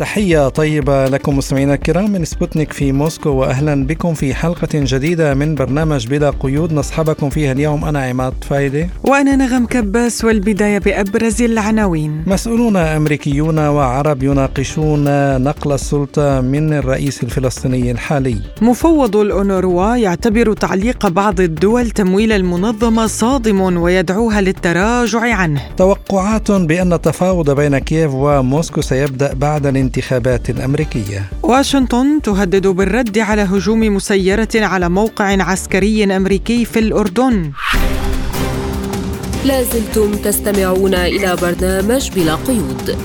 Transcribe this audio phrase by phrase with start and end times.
[0.00, 5.54] تحية طيبة لكم مستمعينا الكرام من سبوتنيك في موسكو وأهلا بكم في حلقة جديدة من
[5.54, 6.72] برنامج بلا قيود.
[6.72, 12.22] نصحبكم فيها اليوم أنا عماد فايدة وأنا نغم كباس والبداية بأبرز العناوين.
[12.26, 15.04] مسؤولون أمريكيون وعرب يناقشون
[15.42, 18.36] نقل السلطة من الرئيس الفلسطيني الحالي.
[18.62, 25.62] مفوض الأونروا يعتبر تعليق بعض الدول تمويل المنظمة صادم ويدعوها للتراجع عنه.
[25.76, 33.80] توقعات بأن التفاوض بين كييف وموسكو سيبدأ بعد الانتخابات الأمريكية واشنطن تهدد بالرد على هجوم
[33.80, 37.52] مسيرة على موقع عسكري أمريكي في الأردن.
[39.44, 42.98] لازلتم تستمعون إلى برنامج بلا قيود.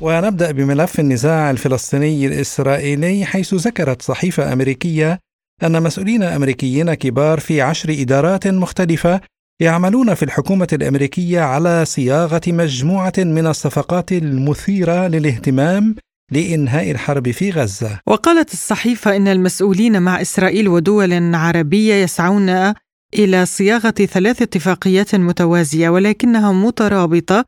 [0.00, 5.18] ونبدأ بملف النزاع الفلسطيني الإسرائيلي حيث ذكرت صحيفة أمريكية
[5.62, 9.20] أن مسؤولين أمريكيين كبار في عشر إدارات مختلفة
[9.60, 15.94] يعملون في الحكومة الأمريكية على صياغة مجموعة من الصفقات المثيرة للاهتمام
[16.32, 18.00] لإنهاء الحرب في غزة.
[18.06, 22.74] وقالت الصحيفة إن المسؤولين مع إسرائيل ودول عربية يسعون
[23.14, 27.44] إلى صياغة ثلاث اتفاقيات متوازية ولكنها مترابطة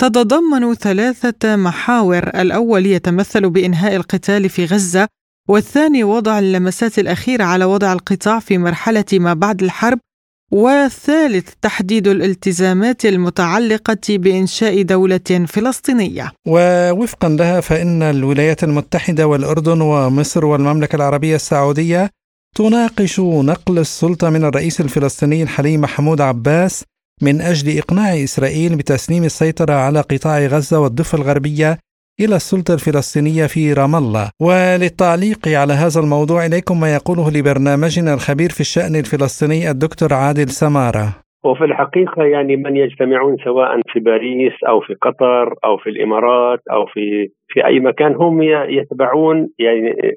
[0.00, 5.08] تتضمن ثلاثة محاور، الأول يتمثل بإنهاء القتال في غزة،
[5.48, 9.98] والثاني وضع اللمسات الأخيرة على وضع القطاع في مرحلة ما بعد الحرب
[10.50, 16.32] والثالث تحديد الالتزامات المتعلقة بإنشاء دولة فلسطينية.
[16.48, 22.10] ووفقا لها فإن الولايات المتحدة والأردن ومصر والمملكة العربية السعودية
[22.56, 26.84] تناقش نقل السلطة من الرئيس الفلسطيني الحالي محمود عباس
[27.22, 31.78] من أجل إقناع إسرائيل بتسليم السيطرة على قطاع غزة والضفة الغربية
[32.20, 34.30] إلى السلطة الفلسطينية في رام الله.
[34.40, 41.29] وللتعليق على هذا الموضوع إليكم ما يقوله لبرنامجنا الخبير في الشأن الفلسطيني الدكتور عادل سمارة.
[41.44, 46.86] وفي الحقيقة يعني من يجتمعون سواء في باريس أو في قطر أو في الإمارات أو
[46.86, 50.16] في في أي مكان هم يتبعون يعني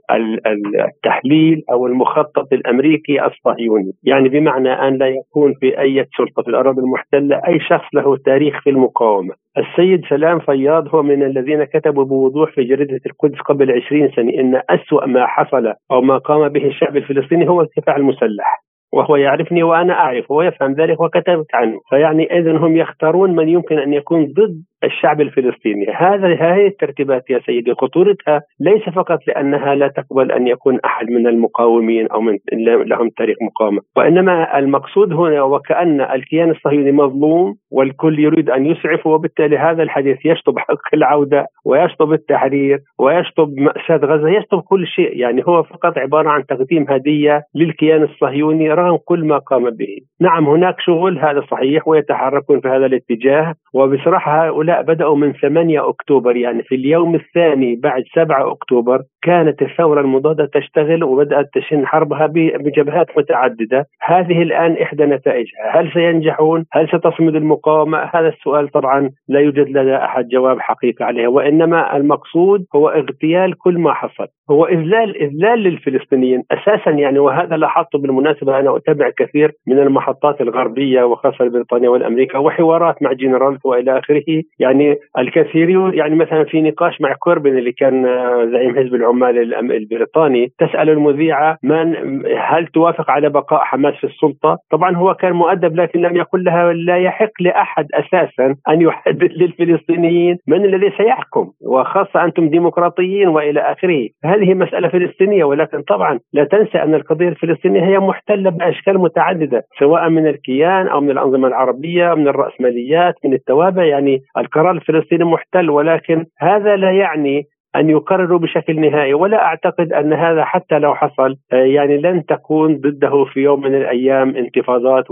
[0.87, 3.91] التحليل أو المخطط الأمريكي الصهيوني.
[4.03, 8.61] يعني بمعنى أن لا يكون في أي سلطة في الأراضي المحتلة أي شخص له تاريخ
[8.63, 9.33] في المقاومة.
[9.57, 14.61] السيد سلام فياض هو من الذين كتبوا بوضوح في جريدة القدس قبل 20 سنة إن
[14.69, 18.63] أسوأ ما حصل أو ما قام به الشعب الفلسطيني هو الدفاع المسلح.
[18.93, 21.79] وهو يعرفني وأنا أعرف وهو يفهم ذلك وكتبت عنه.
[21.89, 25.85] فيعني اذا هم يختارون من يمكن أن يكون ضد الشعب الفلسطيني.
[25.95, 31.27] هذا هذه الترتيبات يا سيدي خطورتها ليس فقط لأنها لا تقبل أن يكون أحد من
[31.27, 32.37] المقاومين أو من
[32.85, 39.57] لهم تاريخ مقاومة وإنما المقصود هنا وكأن الكيان الصهيوني مظلوم والكل يريد أن يسعف وبالتالي
[39.57, 45.17] هذا الحديث يشطب حق العودة ويشطب التحرير ويشطب مأساة غزة يشطب كل شيء.
[45.17, 49.97] يعني هو فقط عبارة عن تقديم هدية للكيان الصهيوني رغم كل ما قام به.
[50.21, 56.35] نعم هناك شغل هذا صحيح ويتحركون في هذا الاتجاه وبصراحة هؤلاء بدأوا من 8 أكتوبر
[56.35, 63.07] يعني في اليوم الثاني بعد 7 أكتوبر كانت الثورة المضادة تشتغل وبدأت تشن حربها بجبهات
[63.17, 69.69] متعددة هذه الآن إحدى نتائجها هل سينجحون؟ هل ستصمد المقاومة؟ هذا السؤال طبعا لا يوجد
[69.69, 75.59] لدى أحد جواب حقيقي عليه وإنما المقصود هو اغتيال كل ما حصل هو إذلال إذلال
[75.59, 82.37] للفلسطينيين أساسا يعني وهذا لاحظته بالمناسبة أنا أتابع كثير من المحطات الغربية وخاصة بريطانيا والأمريكا
[82.37, 88.03] وحوارات مع جنرال وإلى آخره يعني الكثير يعني مثلا في نقاش مع كوربن اللي كان
[88.51, 91.95] زعيم حزب العمال البريطاني تسأل المذيعة من
[92.37, 96.73] هل توافق على بقاء حماس في السلطة؟ طبعا هو كان مؤدب لكن لم يقل لها
[96.73, 104.07] لا يحق لأحد أساسا أن يحدد للفلسطينيين من الذي سيحكم وخاصة أنتم ديمقراطيين وإلى آخره،
[104.25, 110.09] هذه مسألة فلسطينية ولكن طبعا لا تنسى أن القضية الفلسطينية هي محتلة بأشكال متعددة سواء
[110.09, 114.21] من الكيان أو من الأنظمة العربية من الرأسماليات من التوابع يعني
[114.55, 119.13] القرار الفلسطيني محتل ولكن هذا لا يعني أن يقرروا بشكل نهائي.
[119.13, 123.75] ولا أعتقد أن هذا حتى لو حصل آه، يعني لن تكون ضده في يوم من
[123.75, 125.05] الأيام انتفاضات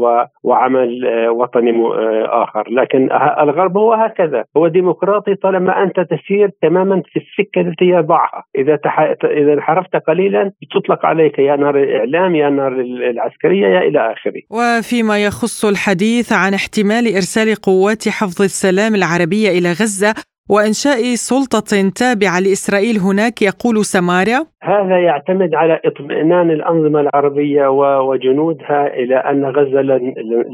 [0.44, 3.10] وعمل آه، وطني آه، آخر، لكن
[3.42, 9.00] الغرب هو هكذا، هو ديمقراطي طالما أنت تسير تماما في السكة التي يضعها، إذا تح...
[9.24, 12.72] إذا انحرفت قليلا تطلق عليك يا نار الإعلام يا نار
[13.12, 14.42] العسكرية يا إلى آخره.
[14.52, 20.14] وفيما يخص الحديث عن احتمال إرسال قوات حفظ السلام العربية إلى غزة
[20.54, 21.72] وإنشاء سلطة
[22.02, 27.68] تابعة لإسرائيل هناك يقول سمارة؟ هذا يعتمد على اطمئنان الأنظمة العربية
[28.10, 29.82] وجنودها إلى أن غزة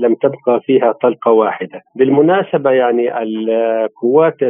[0.03, 1.81] لم تبقى فيها طلقة واحدة.
[1.95, 4.43] بالمناسبة يعني القوات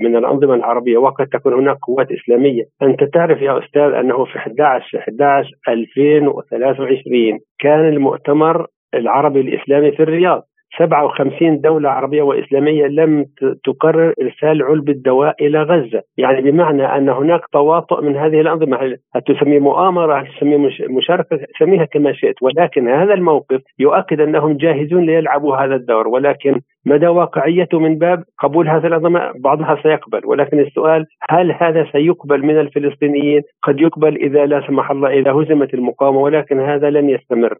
[0.00, 2.62] من الأنظمة العربية وقد تكون هناك قوات إسلامية.
[2.82, 10.42] أنت تعرف يا أستاذ أنه في 11 11 2023 كان المؤتمر العربي الإسلامي في الرياض.
[10.78, 13.26] 57 دولة عربية وإسلامية لم
[13.64, 16.02] تقرر إرسال علبة الدواء إلى غزة.
[16.16, 18.76] يعني بمعنى أن هناك تواطؤ من هذه الأنظمة.
[19.14, 22.42] هل تسميه مؤامرة؟ هل تسميه مشاركة؟ سميها كما شئت.
[22.42, 26.08] ولكن هذا الموقف يؤكد أنهم جاهزون ليلعبوا هذا الدور.
[26.08, 32.42] ولكن مدى واقعيته من باب قبول هذه الأنظمة بعضها سيقبل ولكن السؤال هل هذا سيقبل
[32.42, 37.54] من الفلسطينيين؟ قد يقبل إذا لا سمح الله إذا هزمت المقاومة ولكن هذا لن يستمر.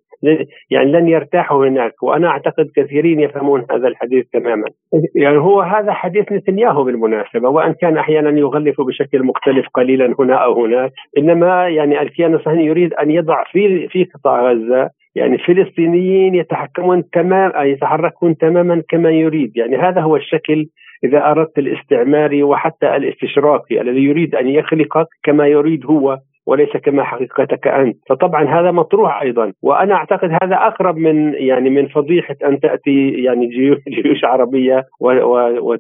[0.71, 4.67] يعني لن يرتاحوا هناك وأنا أعتقد كثيرين يفهمون هذا الحديث تماما.
[5.15, 10.65] يعني هو هذا حديث نتنياهو بالمناسبة وأن كان أحيانا يغلف بشكل مختلف قليلا هنا أو
[10.65, 17.11] هناك إنما يعني الكيان الصهيوني يريد أن يضع في في قطاع غزة يعني الفلسطينيين يتحكمون
[17.11, 19.57] تمام يتحركون تماما كما يريد.
[19.57, 20.67] يعني هذا هو الشكل
[21.05, 26.19] إذا أردت الاستعماري وحتى الاستشراقي الذي يريد أن يخلقك كما يريد هو.
[26.47, 31.89] وليس كما حقيقتك أنت، فطبعا هذا مطروح أيضا، وأنا أعتقد هذا أقرب من يعني من
[31.89, 34.85] فضيحة أن تأتي يعني جيوش عربية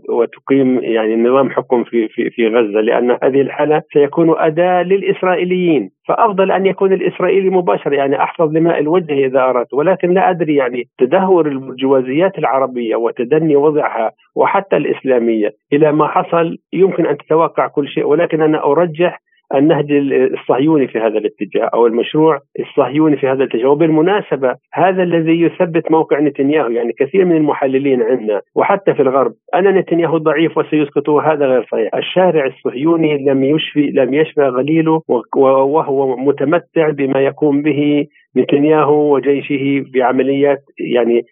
[0.08, 6.52] وتقيم يعني نظام حكم في في في غزة، لأن هذه الحالة سيكون أداة للإسرائيليين، فأفضل
[6.52, 11.48] أن يكون الإسرائيلي مباشر يعني أحفظ لماء الوجه إذا أردت، ولكن لا أدري يعني تدهور
[11.48, 16.56] البرجوازيات العربية وتدني وضعها وحتى الإسلامية إلى ما حصل.
[16.72, 19.20] يمكن أن تتوقع كل شيء، ولكن أنا أرجح
[19.54, 19.86] النهج
[20.32, 23.68] الصهيوني في هذا الاتجاه أو المشروع الصهيوني في هذا الاتجاه.
[23.68, 29.64] وبالمناسبة هذا الذي يثبت موقع نتنياهو يعني كثير من المحللين عندنا وحتى في الغرب أن
[29.64, 31.94] نتنياهو ضعيف وسيسقطه هذا غير صحيح.
[31.94, 35.02] الشارع الصهيوني لم يشفي لم يشفى غليله
[35.36, 40.58] وهو متمتع بما يقوم به نتنياهو وجيشه بعمليات
[40.94, 41.22] يعني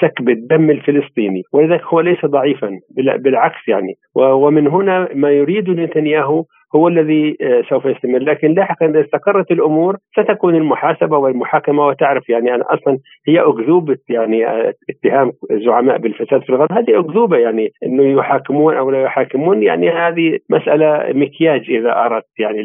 [0.00, 1.42] سكب الدم الفلسطيني.
[1.52, 2.70] ولذلك هو ليس ضعيفا
[3.18, 3.94] بالعكس يعني.
[4.14, 6.44] ومن هنا ما يريد نتنياهو
[6.76, 8.18] هو الذي آه، سوف يستمر.
[8.18, 14.46] لكن لاحقا إذا استقرت الأمور ستكون المحاسبة والمحاكمة وتعرف يعني أنا أصلا هي اكذوبه يعني
[14.46, 16.72] آه، اتهام الزعماء بالفساد في الغرب.
[16.72, 19.62] هذه أكذوبة يعني إنه يحاكمون أو لا يحاكمون.
[19.62, 22.62] يعني هذه مسألة مكياج إذا أردت يعني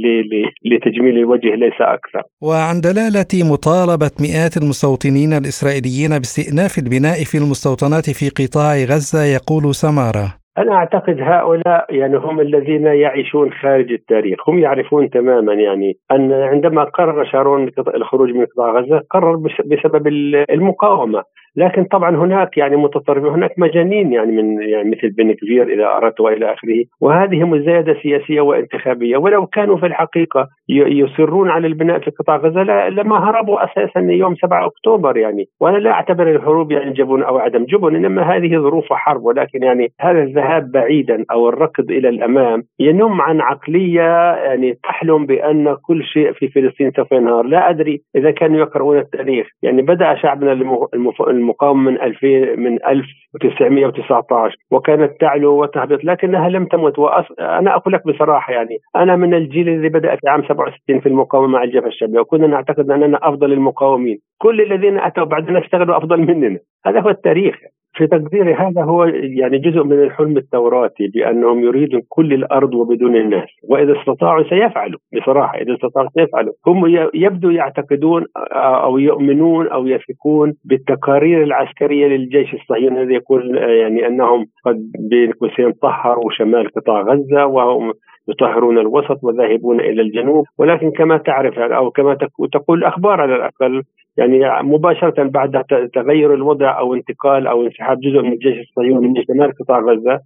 [0.65, 2.21] لتجميل الوجه ليس أكثر.
[2.41, 10.44] وعن دلالة مطالبة مئات المستوطنين الإسرائيليين باستئناف البناء في المستوطنات في قطاع غزة يقول سمارة
[10.57, 16.83] أنا أعتقد هؤلاء يعني هم الذين يعيشون خارج التاريخ هم يعرفون تماما يعني أن عندما
[16.83, 19.35] قرر شارون الخروج من قطاع غزة قرر
[19.65, 20.07] بسبب
[20.49, 21.23] المقاومة.
[21.57, 26.19] لكن طبعا هناك يعني متطرفين هناك مجانين يعني من يعني مثل بن كفير اذا أردت
[26.19, 26.83] وإلى آخره.
[27.01, 33.29] وهذه مزايدة سياسية وانتخابية ولو كانوا في الحقيقة يصرون على البناء في قطاع غزة لما
[33.29, 35.45] هربوا أساسا يوم 7 أكتوبر يعني.
[35.61, 39.23] وأنا لا أعتبر الهروب يعني جبن أو عدم جبن إنما هذه ظروف حرب.
[39.23, 45.75] ولكن يعني هذا الذهاب بعيدا أو الركض إلى الأمام ينم عن عقلية يعني تحلم بأن
[45.87, 47.45] كل شيء في فلسطين سوف ينهار.
[47.45, 49.47] لا أدري إذا كانوا يقرؤون التاريخ.
[49.63, 51.21] يعني بدأ شعبنا المف...
[51.21, 56.99] المقاومه من 2000 من 1919 وكانت تعلو وتهبط لكنها لم تمت.
[56.99, 57.25] وأص...
[57.39, 61.47] أنا أقول لك بصراحة يعني أنا من الجيل الذي بدأ في عام 67 في المقاومة
[61.47, 64.19] مع الجبهة الشعبية وكنا نعتقد أننا أفضل المقاومين.
[64.37, 66.59] كل الذين أتوا بعدنا اشتغلوا أفضل مننا.
[66.85, 67.55] هذا هو التاريخ.
[67.95, 73.49] في تقديري هذا هو يعني جزء من الحلم التوراتي بأنهم يريدون كل الأرض وبدون الناس
[73.69, 76.53] وإذا استطاعوا سيفعلوا بصراحة إذا استطاعوا سيفعلوا.
[76.67, 78.25] هم يبدو يعتقدون
[78.55, 84.77] أو يؤمنون أو يثقون بالتقارير العسكرية للجيش الصهيوني الذي يقول يعني أنهم قد
[85.09, 87.93] بين قوسين طهروا شمال قطاع غزة وهم
[88.29, 90.45] يطهرون الوسط وذاهبون إلى الجنوب.
[90.59, 92.17] ولكن كما تعرف أو كما
[92.53, 93.83] تقول الأخبار على الأقل
[94.17, 99.51] يعني مباشرة بعد تغير الوضع أو انتقال أو انسحاب جزء من الجيش الصهيوني من شمال
[99.59, 100.19] قطاع غزة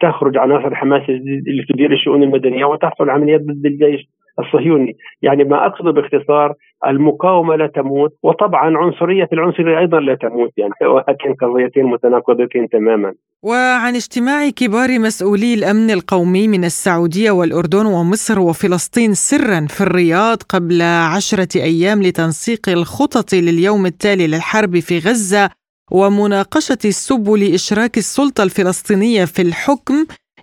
[0.00, 4.08] تخرج عناصر حماس اللي تدير الشؤون المدنية وتحصل عمليات ضد الجيش.
[4.38, 4.96] الصهيوني.
[5.22, 6.54] يعني ما أقصد باختصار
[6.86, 13.12] المقاومة لا تموت وطبعا عنصرية العنصرية أيضا لا تموت يعني وهاتين قضيتين متناقضتين تماما.
[13.42, 20.82] وعن اجتماع كبار مسؤولي الأمن القومي من السعودية والأردن ومصر وفلسطين سرا في الرياض قبل
[20.82, 25.50] عشرة أيام لتنسيق الخطط لليوم التالي للحرب في غزة
[25.92, 29.94] ومناقشة السبل إشراك السلطة الفلسطينية في الحكم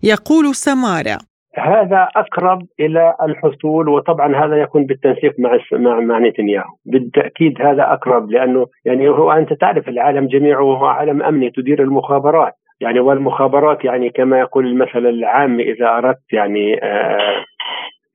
[0.04, 1.31] يقول سمارة.
[1.56, 6.74] هذا أقرب إلى الحصول وطبعا هذا يكون بالتنسيق مع مع مع نتنياهو.
[6.86, 12.54] بالتأكيد هذا أقرب لأنه يعني هو أنت تعرف العالم جميعه هو عالم أمني تدير المخابرات.
[12.82, 17.44] يعني والمخابرات يعني كما يقول المثل العام إذا أردت يعني آه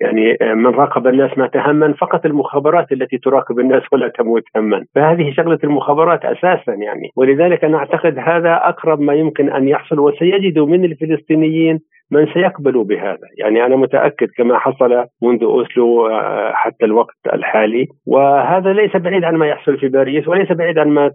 [0.01, 5.33] يعني من راقب الناس ما تهمن فقط المخابرات التي تراقب الناس ولا تموت هما فهذه
[5.33, 7.11] شغلة المخابرات أساسا يعني.
[7.17, 11.81] ولذلك أنا أعتقد هذا أقرب ما يمكن أن يحصل وسيجدوا من الفلسطينيين
[12.13, 13.29] من سيقبل بهذا.
[13.39, 16.09] يعني أنا متأكد كما حصل منذ أوسلو
[16.53, 17.87] حتى الوقت الحالي.
[18.07, 21.11] وهذا ليس بعيد عن ما يحصل في باريس وليس بعيد عن ما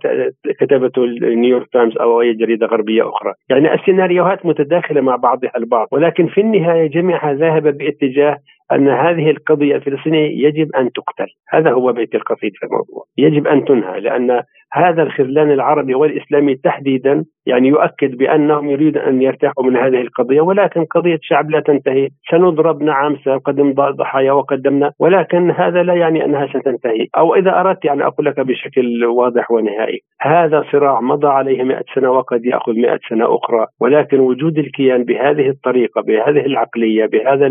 [0.60, 3.34] كتبته نيويورك تايمز أو أي جريدة غربية أخرى.
[3.50, 5.88] يعني السيناريوهات متداخلة مع بعضها البعض.
[5.92, 8.38] ولكن في النهاية جميعها ذاهبة باتجاه
[8.72, 11.28] أن هذه القضية الفلسطينية يجب أن تقتل.
[11.50, 13.04] هذا هو بيت القصيد في الموضوع.
[13.18, 14.42] يجب أن تنهى لأن
[14.74, 20.86] هذا الخذلان العربي والإسلامي تحديدا يعني يؤكد بأنهم يريدون أن يرتاحوا من هذه القضية ولكن
[20.86, 22.08] قضية شعب لا تنتهي.
[22.32, 27.08] سنضرب نعم سنقدم ضحايا وقدمنا ولكن هذا لا يعني أنها ستنتهي.
[27.18, 32.12] أو إذا أردت يعني أقول لك بشكل واضح ونهائي هذا صراع مضى عليه مئة سنة
[32.12, 37.50] وقد يأخذ مئة سنة أخرى ولكن وجود الكيان بهذه الطريقة بهذه العقلية بهذا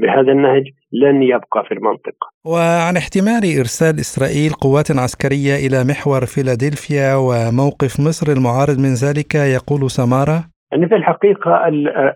[0.00, 2.26] بهذا النهج لن يبقى في المنطقة.
[2.46, 9.90] وعن احتمال إرسال إسرائيل قوات عسكرية إلى محور فيلادلفيا وموقف مصر المعارض من ذلك يقول
[9.90, 10.44] سمارة.
[10.72, 11.68] يعني في الحقيقة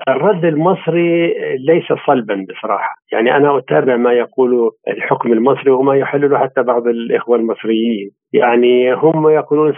[0.08, 1.34] الرد المصري
[1.68, 2.94] ليس صلبا بصراحة.
[3.12, 8.10] يعني أنا أتابع ما يقول الحكم المصري وما يحلله حتى بعض الإخوة المصريين.
[8.32, 9.72] يعني هم يقولون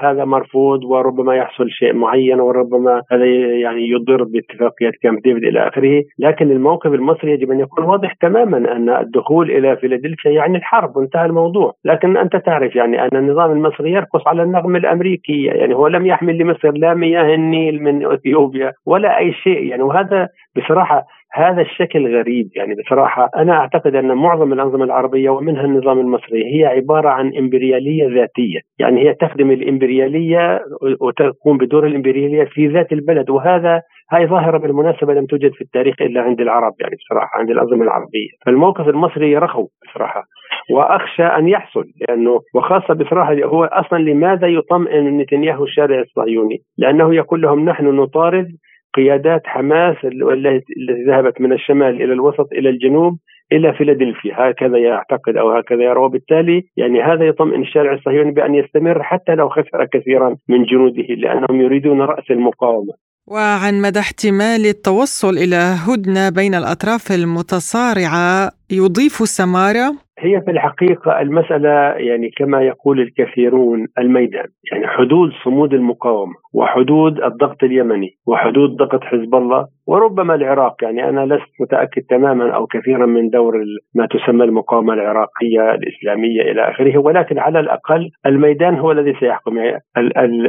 [0.00, 3.24] هذا مرفوض وربما يحصل شيء معين وربما هذا
[3.64, 6.02] يعني يضر باتفاقية كامب ديفيد إلى آخره.
[6.18, 11.26] لكن الموقف المصري يجب أن يكون واضح تماما أن الدخول إلى فيلادلفيا يعني الحرب وانتهى
[11.26, 11.72] الموضوع.
[11.84, 15.50] لكن أنت تعرف يعني أن النظام المصري يرقص على النغمة الأمريكية.
[15.50, 19.62] يعني هو لم يحمل لمصر لا مياه النيل من إثيوبيا ولا أي شيء.
[19.62, 21.04] يعني وهذا بصراحة
[21.34, 23.30] هذا الشكل غريب يعني بصراحة.
[23.36, 29.08] أنا أعتقد أن معظم الأنظمة العربية ومنها النظام المصري هي عبارة عن إمبريالية ذاتية، يعني
[29.08, 30.60] هي تخدم الإمبريالية
[31.00, 36.20] وتقوم بدور الإمبريالية في ذات البلد وهذا هاي ظاهرة بالمناسبة لم توجد في التاريخ إلا
[36.22, 40.22] عند العرب يعني بصراحة عند الأنظمة العربية، فالموقف المصري رخو بصراحة
[40.70, 47.42] وأخشى أن يحصل لأنه وخاصة بصراحة هو أصلا لماذا يطمئن نتنياهو الشارع الصهيوني؟ لأنه يقول
[47.42, 48.48] لهم نحن نطارد
[48.94, 50.64] قيادات حماس التي
[51.06, 53.18] ذهبت من الشمال إلى الوسط إلى الجنوب
[53.52, 54.34] إلى فيلادلفيا.
[54.38, 56.00] هكذا يعتقد أو هكذا يرى.
[56.00, 61.60] وبالتالي يعني هذا يطمئن الشارع الصهيوني بأن يستمر حتى لو خسر كثيرا من جنوده لأنهم
[61.60, 62.92] يريدون رأس المقاومة.
[63.26, 69.86] وعن مدى احتمال التوصل إلى هدنة بين الأطراف المتصارعة يضيف سمارة؟
[70.18, 71.70] هي في الحقيقة المسألة
[72.08, 76.34] يعني كما يقول الكثيرون الميدان يعني حدود صمود المقاومة.
[76.54, 80.84] وحدود الضغط اليمني وحدود ضغط حزب الله وربما العراق.
[80.84, 83.54] يعني أنا لست متأكد تماما أو كثيرا من دور
[83.94, 89.58] ما تسمى المقاومة العراقية الإسلامية إلى آخره ولكن على الأقل الميدان هو الذي سيحكم.
[89.58, 89.80] يعني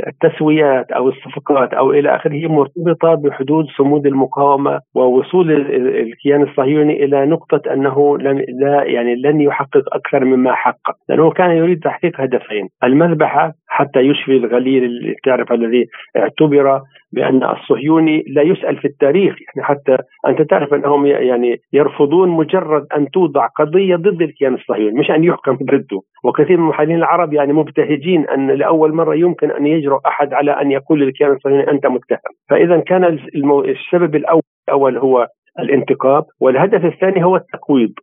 [0.07, 5.51] التسويات أو الصفقات أو إلى آخره مرتبطة بحدود صمود المقاومة ووصول
[5.85, 10.95] الكيان الصهيوني إلى نقطة أنه لن لا يعني لن يحقق أكثر مما حقق.
[11.09, 15.85] لأنه كان يريد تحقيق هدفين المذبحة حتى يشفي الغليل اللي تعرف الذي
[16.17, 16.81] اعتبر
[17.13, 19.35] بأن الصهيوني لا يسأل في التاريخ.
[19.41, 25.11] يعني حتى أنت تعرف أنهم يعني يرفضون مجرد أن توضع قضية ضد الكيان الصهيوني مش
[25.11, 25.99] أن يحكم ضده.
[26.23, 30.71] وكثير من المحللين العرب يعني مبتهجين أن لأول مرة يمكن أن يجرؤ أحد على أن
[30.71, 32.33] يقول للكيان الصهيوني أنت متهم.
[32.49, 33.19] فإذا كان
[33.65, 35.27] السبب الأول هو
[35.59, 37.93] الانتقام والهدف الثاني هو التقويض.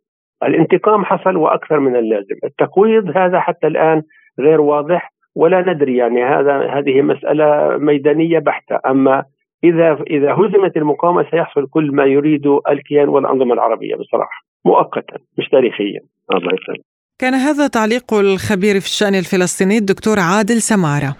[0.43, 2.37] الانتقام حصل وأكثر من اللازم.
[2.45, 4.02] التقويض هذا حتى الآن
[4.41, 5.11] غير واضح.
[5.35, 8.79] ولا ندري يعني هذا هذه مسألة ميدانية بحتة.
[8.87, 9.25] أما
[9.65, 16.01] إذا إذا هزمت المقاومة سيحصل كل ما يريد الكيان والأنظمة العربية بصراحة مؤقتا مش تاريخيا.
[16.35, 16.85] الله يسلمك.
[17.19, 21.17] كان هذا تعليق الخبير في الشأن الفلسطيني الدكتور عادل سمارة.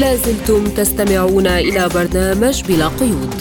[0.00, 3.40] لازلتم تستمعون إلى برنامج بلا قيود.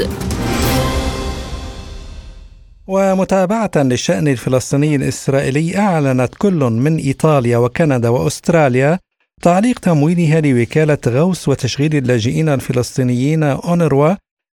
[2.88, 9.00] ومتابعة للشأن الفلسطيني الإسرائيلي أعلنت كل من إيطاليا وكندا وأستراليا
[9.41, 14.15] تعليق تمويلها لوكالة غوث وتشغيل اللاجئين الفلسطينيين أونروا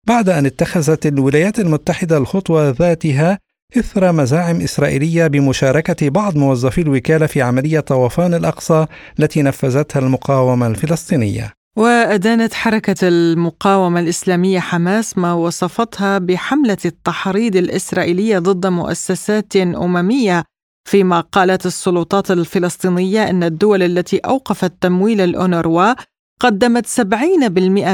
[0.08, 3.38] بعد أن اتخذت الولايات المتحدة الخطوة ذاتها
[3.78, 8.86] إثر مزاعم إسرائيلية بمشاركة بعض موظفي الوكالة في عملية طوفان الأقصى
[9.18, 11.59] التي نفذتها المقاومة الفلسطينية.
[11.76, 20.44] وأدانت حركة المقاومة الإسلامية حماس ما وصفتها بحملة التحريض الإسرائيلية ضد مؤسسات أممية
[20.88, 25.94] فيما قالت السلطات الفلسطينية أن الدول التي أوقفت تمويل الأونروا
[26.40, 27.00] قدمت 70%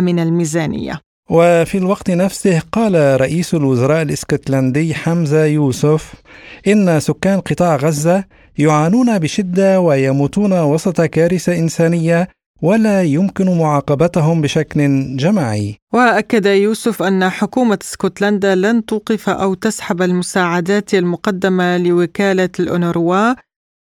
[0.00, 1.00] من الميزانية.
[1.30, 6.14] وفي الوقت نفسه قال رئيس الوزراء الإسكتلندي حمزة يوسف
[6.66, 8.24] إن سكان قطاع غزة
[8.58, 12.28] يعانون بشدة ويموتون وسط كارثة إنسانية
[12.62, 14.80] ولا يمكن معاقبتهم بشكل
[15.16, 15.76] جماعي.
[15.94, 23.34] وأكد يوسف أن حكومة اسكتلندا لن توقف أو تسحب المساعدات المقدمة لوكالة الأونروا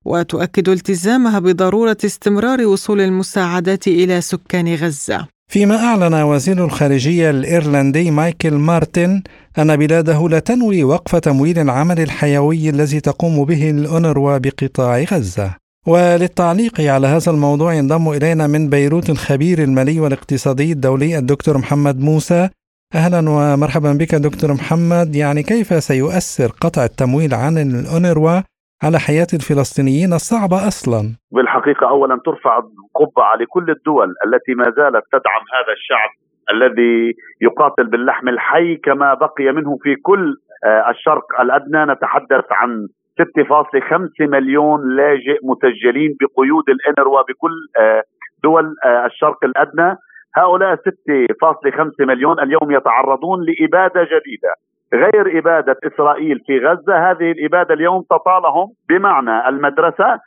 [0.06, 5.28] وتؤكد التزامها بضرورة استمرار وصول المساعدات إلى سكان غزة.
[5.52, 9.22] فيما أعلن وزير الخارجية الإيرلندي مايكل مارتن
[9.58, 15.63] أن بلاده لا تنوي وقف تمويل العمل الحيوي الذي تقوم به الأونروا بقطاع غزة.
[15.88, 22.50] وللتعليق على هذا الموضوع ينضم إلينا من بيروت الخبير المالي والاقتصادي الدولي الدكتور محمد موسى.
[22.96, 25.16] أهلا ومرحبا بك دكتور محمد.
[25.16, 28.36] يعني كيف سيؤثر قطع التمويل عن الأونروا
[28.84, 35.44] على حياة الفلسطينيين الصعبة أصلا؟ بالحقيقة أولا ترفع القبعة لكل الدول التي ما زالت تدعم
[35.56, 36.12] هذا الشعب
[36.54, 40.36] الذي يقاتل باللحم الحي كما بقي منه في كل
[40.66, 41.94] آه، الشرق الأدنى.
[41.94, 42.88] نتحدث عن
[43.22, 48.04] 6.5 مليون لاجئ مسجلين بقيود الانروا بكل آه،
[48.44, 49.96] دول آه، الشرق الأدنى.
[50.36, 54.54] هؤلاء 6.5 مليون اليوم يتعرضون لإبادة جديدة
[54.94, 57.12] غير إبادة إسرائيل في غزة.
[57.12, 60.20] هذه الإبادة اليوم تطالهم بمعنى المدرسة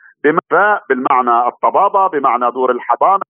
[0.89, 3.21] بالمعنى الطبابة بمعنى دور الحضانة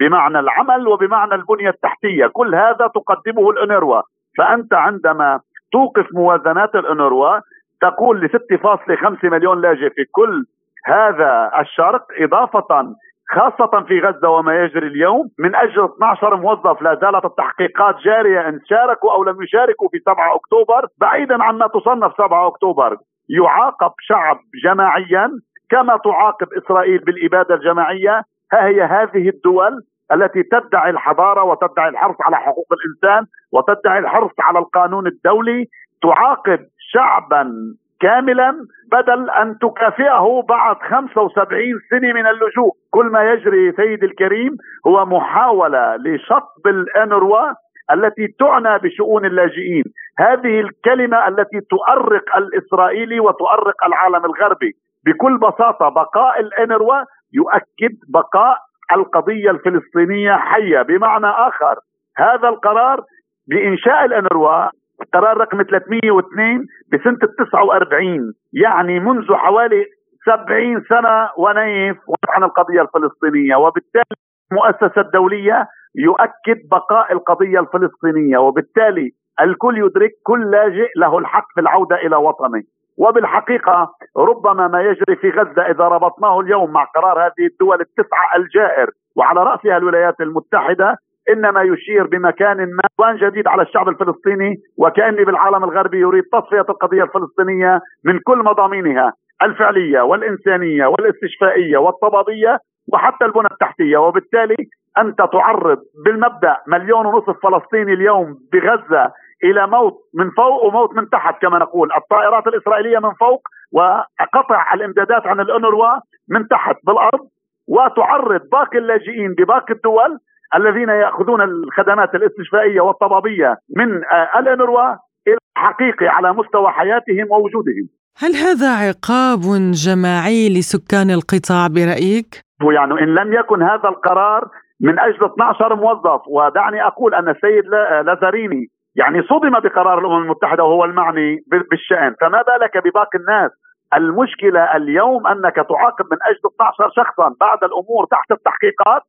[0.00, 2.26] بمعنى العمل وبمعنى البنية التحتية.
[2.26, 4.02] كل هذا تقدمه الانروا
[4.38, 5.40] فأنت عندما
[5.72, 7.40] توقف موازنات الانروا
[7.82, 10.44] تقول ل 6.5 مليون لاجئ في كل
[10.86, 12.94] هذا الشرق إضافة
[13.30, 18.60] خاصة في غزة وما يجري اليوم من أجل 12 موظف لا زالت التحقيقات جارية إن
[18.68, 22.96] شاركوا أو لم يشاركوا في 7 أكتوبر بعيدا عما تصنف 7 أكتوبر.
[23.28, 25.30] يعاقب شعب جماعيا
[25.70, 28.22] كما تعاقب إسرائيل بالإبادة الجماعية.
[28.52, 34.58] ها هي هذه الدول التي تدعي الحضارة وتدعي الحرص على حقوق الإنسان وتدعي الحرص على
[34.58, 35.66] القانون الدولي.
[36.02, 36.60] تعاقب
[36.92, 37.52] شعبا
[38.00, 44.56] كاملا بدل أن تكافئه بعد 75 سنة من اللجوء، كل ما يجري سيدي الكريم
[44.86, 47.52] هو محاولة لشطب الإنروا
[47.92, 49.84] التي تعنى بشؤون اللاجئين،
[50.18, 54.72] هذه الكلمة التي تؤرق الإسرائيلي وتؤرق العالم الغربي،
[55.06, 58.56] بكل بساطة بقاء الإنروا يؤكد بقاء
[58.92, 61.74] القضية الفلسطينية حية، بمعنى آخر
[62.16, 63.00] هذا القرار
[63.48, 64.68] بإنشاء الإنروا
[65.14, 69.84] قرار رقم 302 بسنة ال 49 يعني منذ حوالي
[70.26, 71.96] 70 سنة ونيف
[72.28, 74.16] عن القضية الفلسطينية وبالتالي
[74.52, 81.96] المؤسسة الدولية يؤكد بقاء القضية الفلسطينية وبالتالي الكل يدرك كل لاجئ له الحق في العودة
[81.96, 82.62] إلى وطنه.
[82.98, 88.90] وبالحقيقة ربما ما يجري في غزة إذا ربطناه اليوم مع قرار هذه الدول التسعة الجائر
[89.16, 90.96] وعلى رأسها الولايات المتحدة
[91.30, 97.02] إنما يشير بمكان ما وان جديد على الشعب الفلسطيني وكاني بالعالم الغربي يريد تصفية القضية
[97.02, 102.58] الفلسطينية من كل مضامينها الفعلية والإنسانية والاستشفائية والطبابية
[102.92, 103.96] وحتى البنى التحتية.
[103.96, 104.56] وبالتالي
[104.98, 109.12] أنت تعرض بالمبدأ مليون ونصف فلسطيني اليوم بغزة
[109.44, 111.88] إلى موت من فوق وموت من تحت كما نقول.
[111.96, 115.88] الطائرات الإسرائيلية من فوق وقطع الإمدادات عن الأنروا
[116.30, 117.20] من تحت بالأرض
[117.68, 120.18] وتعرض باقي اللاجئين بباقي الدول
[120.54, 124.88] الذين يأخذون الخدمات الاستشفائية والطبابية من آه، الإنروا
[125.26, 127.88] إلى حقيقي على مستوى حياتهم ووجودهم.
[128.18, 129.40] هل هذا عقاب
[129.86, 132.30] جماعي لسكان القطاع برأيك؟
[132.72, 134.48] يعني إن لم يكن هذا القرار
[134.80, 137.64] من أجل 12 موظف ودعني أقول أن السيد
[138.06, 143.50] لازاريني يعني صدم بقرار الأمم المتحدة وهو المعني بالشأن فما بالك بباقي الناس
[143.94, 149.02] المشكلة اليوم أنك تعاقب من أجل 12 شخصا بعد الأمور تحت التحقيقات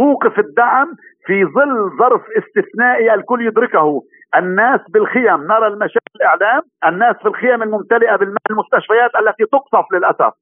[0.00, 0.88] توقف الدعم
[1.26, 4.02] في ظل ظرف استثنائي الكل يدركه.
[4.36, 10.32] الناس بالخيم نرى المشاكل الإعلام الناس في الخيم الممتلئة بالماء المستشفيات التي تقصف للأسف.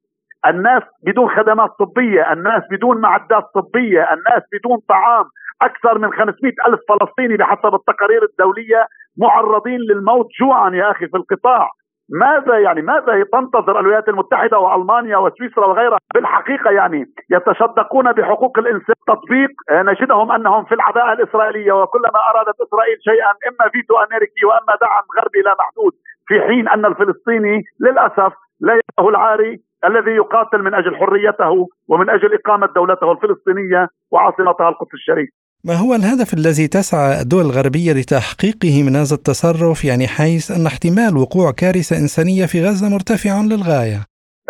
[0.47, 5.25] الناس بدون خدمات طبية الناس بدون معدات طبية الناس بدون طعام.
[5.61, 11.69] أكثر من 500 ألف فلسطيني بحسب التقارير الدولية معرضين للموت جوعا يا أخي في القطاع.
[12.11, 19.49] ماذا يعني؟ ماذا تنتظر الولايات المتحدة وألمانيا وسويسرا وغيرها؟ بالحقيقة يعني يتشدقون بحقوق الإنسان تطبيق
[19.71, 25.39] نجدهم أنهم في العداء الإسرائيلية وكلما أرادت إسرائيل شيئا إما فيتو أمريكي وإما دعم غربي
[25.39, 25.93] لا محدود
[26.27, 32.33] في حين أن الفلسطيني للأسف لا يده العاري الذي يقاتل من أجل حريته ومن أجل
[32.33, 35.29] إقامة دولته الفلسطينية وعاصمتها القدس الشريف.
[35.67, 41.13] ما هو الهدف الذي تسعى الدول الغربية لتحقيقه من هذا التصرف؟ يعني حيث أن احتمال
[41.21, 43.99] وقوع كارثة إنسانية في غزة مرتفع للغاية.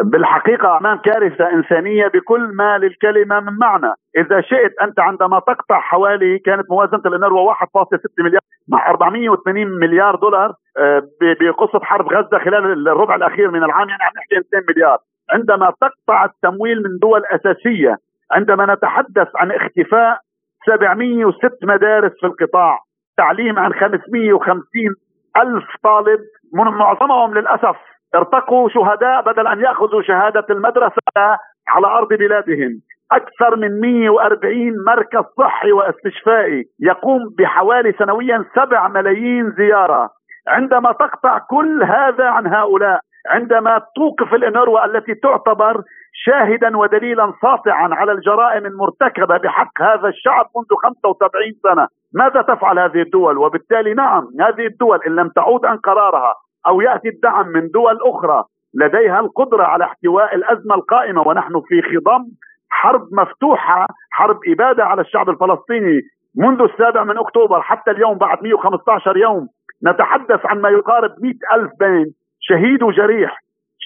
[0.03, 3.93] بالحقيقة أمام كارثة إنسانية بكل ما للكلمة من معنى.
[4.17, 10.53] إذا شئت أنت عندما تقطع حوالي كانت موازنة الإنروا 1.6 مليار مع 480 مليار دولار
[10.77, 11.01] آه،
[11.41, 14.97] بقصة حرب غزة خلال الربع الأخير من العام يعني عم نحكي 200 مليار.
[15.33, 17.95] عندما تقطع التمويل من دول أساسية
[18.31, 20.19] عندما نتحدث عن اختفاء
[20.65, 22.79] 706 مدارس في القطاع.
[23.17, 24.95] تعليم عن 550
[25.37, 26.19] ألف طالب.
[26.53, 27.75] معظمهم للأسف
[28.15, 32.81] ارتقوا شهداء بدل أن يأخذوا شهادة المدرسة على أرض بلادهم.
[33.11, 40.09] أكثر من 140 مركز صحي واستشفائي يقوم بحوالي سنويا 7 ملايين زيارة.
[40.47, 45.83] عندما تقطع كل هذا عن هؤلاء عندما توقف الإنروا التي تعتبر
[46.25, 53.01] شاهدا ودليلا ساطعا على الجرائم المرتكبة بحق هذا الشعب منذ 75 سنة، ماذا تفعل هذه
[53.01, 56.33] الدول؟ وبالتالي نعم هذه الدول إن لم تعود عن قرارها
[56.67, 61.27] أو يأتي الدعم من دول أخرى لديها القدرة على احتواء الأزمة القائمة.
[61.27, 62.25] ونحن في خضم
[62.69, 66.01] حرب مفتوحة، حرب إبادة على الشعب الفلسطيني
[66.37, 69.47] منذ السابع من أكتوبر حتى اليوم بعد 115 يوم.
[69.85, 72.05] نتحدث عن ما يقارب مئة ألف بين
[72.39, 73.37] شهيد وجريح.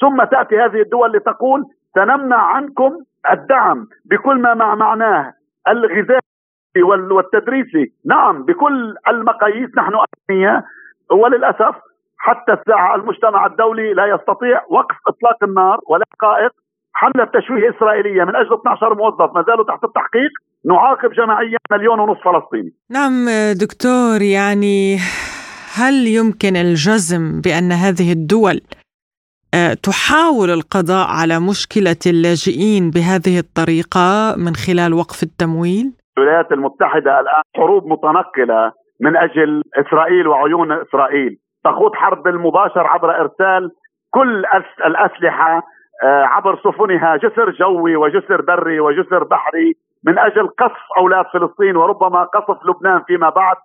[0.02, 1.64] ثم تأتي هذه الدول لتقول
[1.96, 2.92] سنمنع عنكم
[3.32, 5.34] الدعم بكل ما مع معناه
[5.68, 6.22] الغذائي
[7.12, 9.94] والتدريسي نعم بكل المقاييس نحن
[10.30, 10.64] أغنياء.
[11.12, 11.76] وللأسف
[12.18, 16.52] حتى الساعة المجتمع الدولي لا يستطيع وقف إطلاق النار ولا حقائق
[16.94, 19.36] حملة تشويه إسرائيلية من أجل 12 موظف.
[19.36, 20.32] ما زالوا تحت التحقيق.
[20.66, 22.74] نعاقب جماعيا مليون ونصف فلسطيني.
[22.92, 23.26] نعم
[23.62, 24.98] دكتور يعني
[25.76, 28.62] هل يمكن الجزم بأن هذه الدول
[29.84, 35.86] تحاول القضاء على مشكلة اللاجئين بهذه الطريقة من خلال وقف التمويل؟
[36.18, 43.72] الولايات المتحدة الآن حروب متنقلة من أجل إسرائيل وعيون إسرائيل، تخوض حرب بالمباشر عبر إرسال
[44.10, 44.44] كل
[44.86, 45.62] الأسلحة
[46.04, 49.74] آه، عبر سفنها جسر جوي وجسر بري وجسر بحري
[50.06, 53.56] من أجل قصف أولاد فلسطين وربما قصف لبنان فيما بعد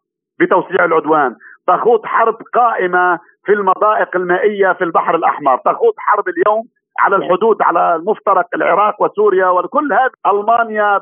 [0.41, 1.35] بتوسيع العدوان
[1.69, 5.57] تخوض حرب قائمة في المضائق المائية في البحر الأحمر.
[5.57, 6.63] تخوض حرب اليوم
[6.99, 10.11] على الحدود على المفترق العراق وسوريا وكل هذا.
[10.27, 11.01] ألمانيا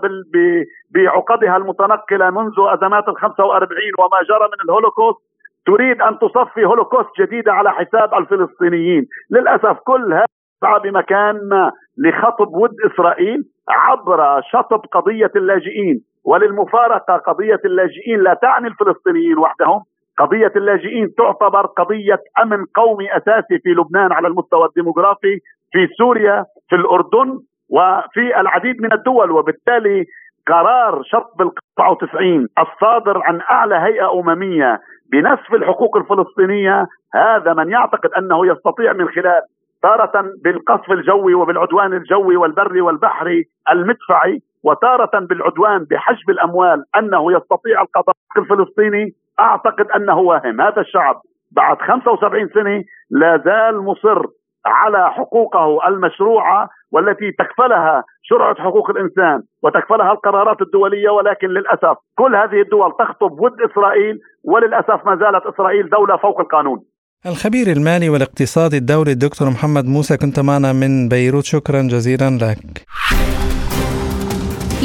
[0.94, 5.18] بعقدها المتنقلة منذ أزمات ال 45 وما جرى من الهولوكوست.
[5.66, 9.07] تريد أن تصفي هولوكوست جديدة على حساب الفلسطينيين.
[9.31, 16.00] للأسف كل هذا بمكان ما لخطب ود إسرائيل عبر شطب قضية اللاجئين.
[16.24, 19.83] وللمفارقة قضية اللاجئين لا تعني الفلسطينيين وحدهم
[20.18, 25.40] قضية اللاجئين تعتبر قضية أمن قومي أساسي في لبنان على المستوى الديموغرافي
[25.72, 27.38] في سوريا في الأردن
[27.70, 30.05] وفي العديد من الدول وبالتالي
[30.46, 34.81] قرار شطب ال 99 الصادر عن أعلى هيئة أممية
[35.12, 39.42] بنسف الحقوق الفلسطينية هذا من يعتقد أنه يستطيع من خلال
[39.83, 48.14] تارة بالقصف الجوي وبالعدوان الجوي والبري والبحري المدفعي وتارة بالعدوان بحجب الأموال أنه يستطيع القضاء
[48.37, 51.20] الفلسطيني أعتقد انه واهم هذا الشعب
[51.51, 54.22] بعد 75 سنة لا زال مصر
[54.66, 62.61] على حقوقه المشروعة والتي تكفلها شرعة حقوق الإنسان وتكفلها القرارات الدولية ولكن للأسف كل هذه
[62.62, 66.79] الدول تخطب ود إسرائيل وللأسف ما زالت إسرائيل دولة فوق القانون.
[67.27, 72.85] الخبير المالي والاقتصادي الدولي الدكتور محمد موسى كنت معنا من بيروت شكرا جزيلا لك.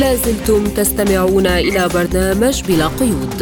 [0.02, 3.40] لازلتم تستمعون إلى برنامج بلا قيود.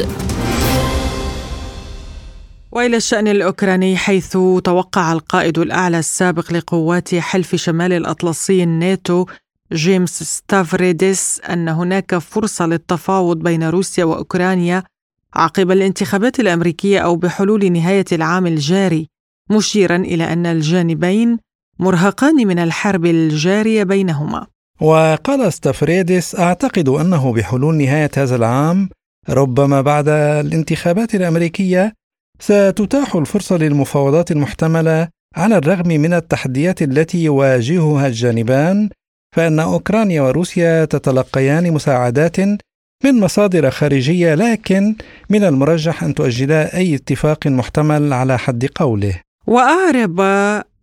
[2.80, 9.26] وإلى الشأن الأوكراني حيث توقع القائد الأعلى السابق لقوات حلف شمال الأطلسي الناتو
[9.74, 14.84] جيمس ستافريديس أن هناك فرصة للتفاوض بين روسيا وأوكرانيا
[15.36, 19.08] عقب الانتخابات الأمريكية أو بحلول نهاية العام الجاري
[19.50, 21.38] مشيرا إلى أن الجانبين
[21.80, 24.48] مرهقان من الحرب الجارية بينهما.
[24.82, 28.90] وقال ستافريديس أعتقد أنه بحلول نهاية هذا العام
[29.30, 31.99] ربما بعد الانتخابات الأمريكية
[32.40, 38.90] ستتاح الفرصة للمفاوضات المحتملة على الرغم من التحديات التي يواجهها الجانبان
[39.36, 42.40] فإن أوكرانيا وروسيا تتلقيان مساعدات
[43.04, 44.96] من مصادر خارجية لكن
[45.30, 49.22] من المرجح أن تؤجلا أي اتفاق محتمل على حد قوله.
[49.48, 50.22] وأعرب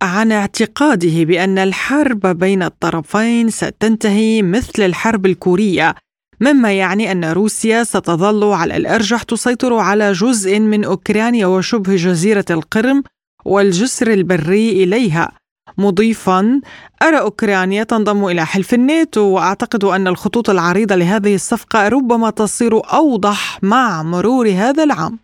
[0.01, 5.95] عن اعتقاده بأن الحرب بين الطرفين ستنتهي مثل الحرب الكورية.
[6.39, 13.03] مما يعني أن روسيا ستظل على الأرجح تسيطر على جزء من أوكرانيا وشبه جزيرة القرم
[13.45, 15.31] والجسر البري إليها.
[15.77, 16.61] مضيفا
[17.03, 23.59] أرى أوكرانيا تنضم إلى حلف الناتو وأعتقد أن الخطوط العريضة لهذه الصفقة ربما تصير أوضح
[23.63, 25.19] مع مرور هذا العام.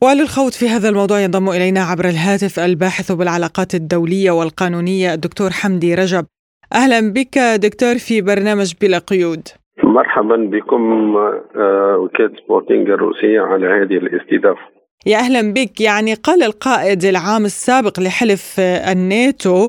[0.00, 6.26] وللخوض في هذا الموضوع ينضم إلينا عبر الهاتف الباحث بالعلاقات الدولية والقانونية الدكتور حمدي رجب.
[6.72, 9.48] أهلا بك دكتور في برنامج بلا قيود.
[9.96, 14.66] مرحبا بكم آه، وكالة سبورتينج الروسية على هذه الاستضافة.
[15.06, 15.80] يا أهلا بك.
[15.80, 19.68] يعني قال القائد العام السابق لحلف الناتو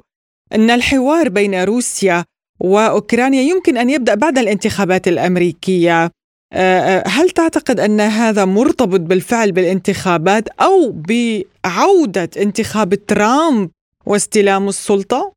[0.56, 2.24] أن الحوار بين روسيا
[2.60, 6.10] وأوكرانيا يمكن أن يبدأ بعد الانتخابات الأمريكية.
[7.06, 13.70] هل تعتقد أن هذا مرتبط بالفعل بالانتخابات أو بعودة انتخاب ترامب
[14.06, 15.34] واستلام السلطة؟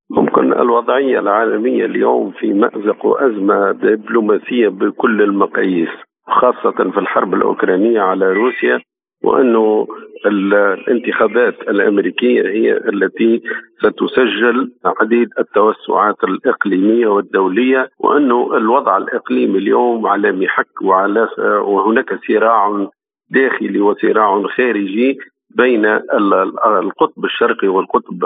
[0.61, 5.89] ممكن الوضعية العالمية اليوم في مأزق وازمه دبلوماسية بكل المقاييس
[6.27, 8.81] خاصة في الحرب الأوكرانية على روسيا
[9.25, 9.87] وانه
[10.27, 13.43] الانتخابات الأمريكية هي التي
[13.79, 22.89] ستسجل عديد التوسعات الإقليمية والدولية وانه الوضع الإقليمي اليوم على محك وعلى وهناك صراع
[23.31, 25.19] داخلي وصراع خارجي
[25.57, 25.87] بين
[26.67, 28.25] القطب الشرقي والقطب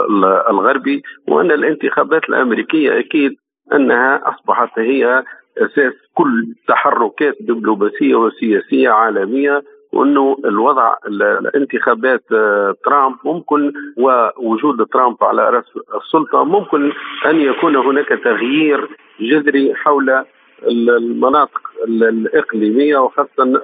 [0.50, 3.36] الغربي وأن الانتخابات الأمريكية أكيد
[3.72, 5.24] أنها أصبحت هي
[5.58, 15.50] أساس كل تحركات دبلوماسية وسياسية عالمية وأنه الوضع الانتخابات آه، ترامب ممكن ووجود ترامب على
[15.50, 15.64] رأس
[16.02, 16.92] السلطة ممكن
[17.26, 18.88] أن يكون هناك تغيير
[19.20, 20.24] جذري حول
[20.68, 23.60] المناطق الإقليمية وخاصة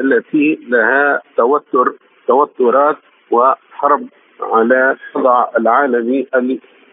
[0.00, 1.92] التي لها توتر
[2.26, 2.96] توترات
[3.30, 4.08] وحرب
[4.40, 6.26] على الوضع العالمي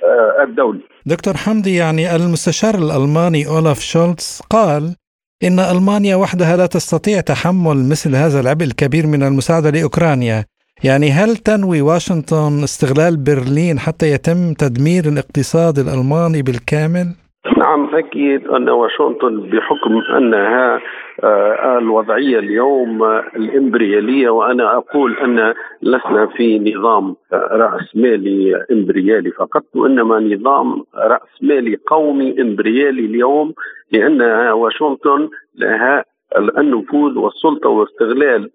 [0.04, 4.96] آه، الدولي دكتور حمدي يعني المستشار الألماني أولاف شولتز قال
[5.44, 10.46] إن ألمانيا وحدها لا تستطيع تحمل مثل هذا العبء الكبير من المساعدة لأوكرانيا
[10.84, 17.16] يعني هل تنوي واشنطن استغلال برلين حتى يتم تدمير الاقتصاد الألماني بالكامل؟
[17.58, 20.80] نعم أكيد أن واشنطن بحكم أنها
[21.24, 23.04] آه، الوضعية اليوم
[23.36, 33.06] الإمبريالية وأنا أقول أن لسنا في نظام رأسمالي إمبريالي فقط وإنما نظام رأسمالي قومي إمبريالي
[33.06, 33.54] اليوم
[33.92, 36.06] لأن واشنطن لها
[36.38, 38.50] النفوذ والسلطة واستغلال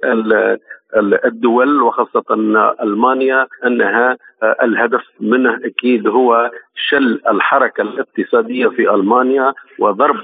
[1.24, 2.24] الدول وخاصة
[2.82, 4.16] ألمانيا أنها
[4.62, 10.16] الهدف منه أكيد هو شل الحركة الاقتصادية في ألمانيا وضرب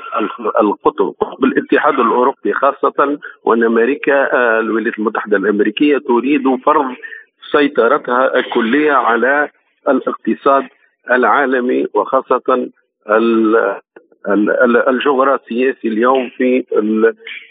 [0.60, 4.28] القطب قطب الاتحاد الأوروبي خاصة وأن أمريكا
[4.60, 6.86] الولايات المتحدة الأمريكية تريد فرض
[7.52, 9.48] سيطرتها الكلية على
[9.88, 10.64] الاقتصاد
[11.10, 12.68] العالمي وخاصة
[14.88, 16.64] الجغرافياتي اليوم في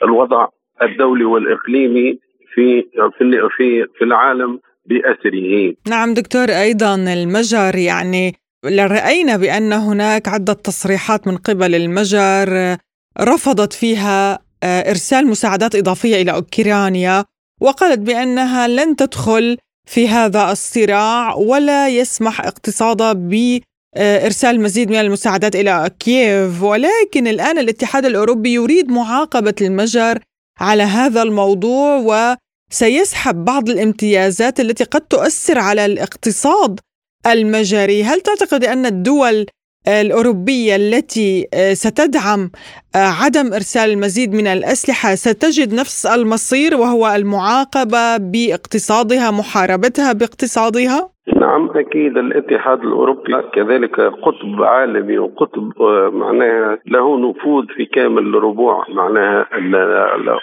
[0.04, 0.48] الوضع
[0.82, 2.20] الدولي والإقليمي
[2.54, 2.82] في
[3.18, 5.74] في في في العالم باسره.
[5.90, 12.78] نعم دكتور أيضا المجر يعني راينا بأن هناك عدة تصريحات من قبل المجر
[13.22, 17.26] رفضت فيها آه، إرسال مساعدات إضافية إلى أوكرانيا
[17.62, 23.62] وقالت بأنها لن تدخل في هذا الصراع ولا يسمح اقتصادها آه،
[23.98, 30.20] إرسال مزيد من المساعدات إلى كييف ولكن الآن الاتحاد الأوروبي يريد معاقبة المجر
[30.60, 32.38] على هذا الموضوع
[32.72, 36.80] وسيسحب بعض الامتيازات التي قد تؤثر على الاقتصاد
[37.28, 39.46] المجري هل تعتقد أن الدول
[39.88, 42.52] الأوروبية التي آه، ستدعم
[42.96, 51.70] آه، عدم إرسال المزيد من الأسلحة ستجد نفس المصير وهو المعاقبة باقتصادها محاربتها باقتصادها؟ نعم
[51.76, 59.48] أكيد الاتحاد الأوروبي كذلك قطب عالمي وقطب آه، معناها له نفوذ في كامل ربوع معناها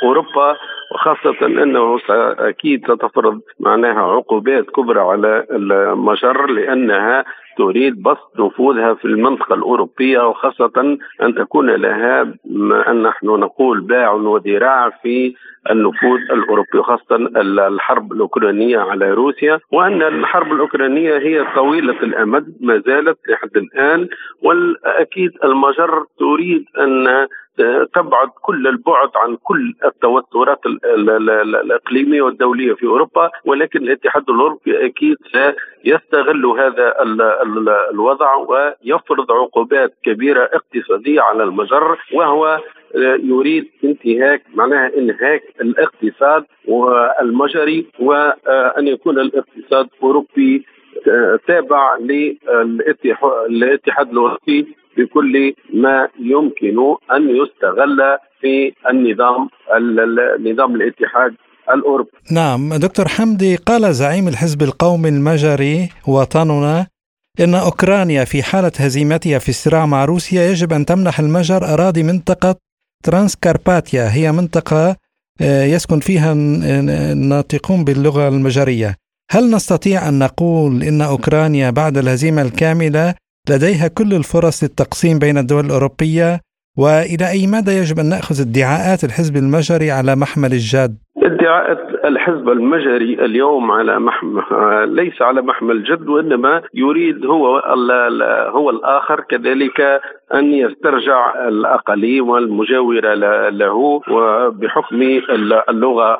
[0.02, 0.56] أوروبا
[0.94, 1.98] وخاصة أنه
[2.38, 7.24] أكيد ستفرض معناها عقوبات كبرى على المجر لأنها
[7.58, 12.22] تريد بسط نفوذها في المنطقة الأوروبية وخاصة أن تكون لها
[12.88, 15.34] أن نحن نقول باع وذراع في
[15.70, 17.16] النفوذ الأوروبي وخاصة
[17.66, 24.08] الحرب الأوكرانية على روسيا وأن الحرب الأوكرانية هي طويلة الأمد ما زالت لحد الآن
[24.42, 27.26] والأكيد المجر تريد أن
[27.94, 36.46] تبعد كل البعد عن كل التوترات الإقليمية والدولية في أوروبا ولكن الاتحاد الأوروبي أكيد سيستغل
[36.46, 36.94] هذا
[37.92, 42.60] الوضع ويفرض عقوبات كبيرة اقتصادية على المجر وهو
[43.24, 50.66] يريد انتهاك معناها إنهاك الاقتصاد والمجري وأن يكون الاقتصاد الاوروبي
[51.46, 51.96] تابع
[53.48, 56.78] للاتحاد الأوروبي بكل ما يمكن
[57.12, 57.98] أن يستغل
[58.40, 59.48] في النظام
[60.40, 61.34] نظام الاتحاد
[61.74, 62.10] الأوروبي.
[62.32, 66.86] نعم دكتور حمدي قال زعيم الحزب القومي المجري وطننا
[67.40, 72.54] إن أوكرانيا في حالة هزيمتها في الصراع مع روسيا يجب أن تمنح المجر أراضي منطقة
[73.04, 74.96] ترانسكارباتيا هي منطقة
[75.40, 76.32] آه، يسكن فيها
[77.12, 78.96] الناطقون باللغة المجرية.
[79.30, 83.14] هل نستطيع أن نقول إن أوكرانيا بعد الهزيمة الكاملة
[83.50, 86.40] لديها كل الفرص للتقسيم بين الدول الأوروبية
[86.78, 91.72] وإلى أي مدى يجب أن نأخذ ادعاءات الحزب المجري على محمل الجد؟ ادعاء
[92.04, 94.42] الحزب المجري اليوم على محمل
[94.94, 97.58] ليس على محمل جد وإنما يريد هو
[98.48, 99.80] هو الآخر كذلك
[100.34, 103.14] أن يسترجع الأقاليم المجاوره
[103.48, 105.02] له وبحكم
[105.68, 106.18] اللغة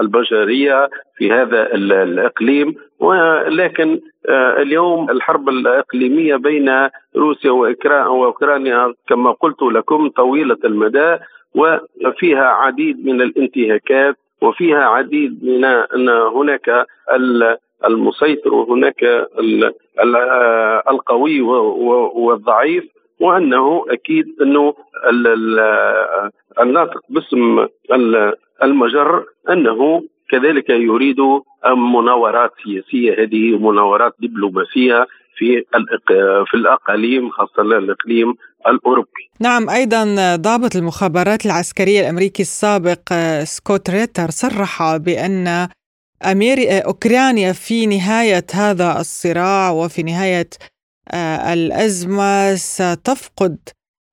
[0.00, 10.08] البشريه في هذا الإقليم ولكن آه، اليوم الحرب الإقليمية بين روسيا وأوكرانيا كما قلت لكم
[10.08, 11.16] طويلة المدى
[11.54, 16.86] وفيها عديد من الانتهاكات وفيها عديد من أن هناك
[17.84, 19.28] المسيطر وهناك
[20.90, 21.40] القوي
[22.14, 22.84] والضعيف
[23.20, 24.74] وأنه أكيد أنه
[26.60, 27.66] الناطق باسم
[28.62, 31.16] المجر أنه كذلك يريد
[31.94, 35.06] مناورات سياسية هذه مناورات دبلوماسية
[35.36, 35.64] في
[36.50, 38.34] في الأقاليم خاصة الإقليم
[38.66, 39.30] الأوروبي.
[39.40, 40.04] نعم أيضا
[40.36, 45.68] ضابط المخابرات العسكرية الأمريكي السابق سكوت ريتر صرح بأن
[46.22, 46.58] أمير...
[46.86, 50.48] أوكرانيا في نهاية هذا الصراع وفي نهاية
[51.10, 53.56] آه، الأزمة ستفقد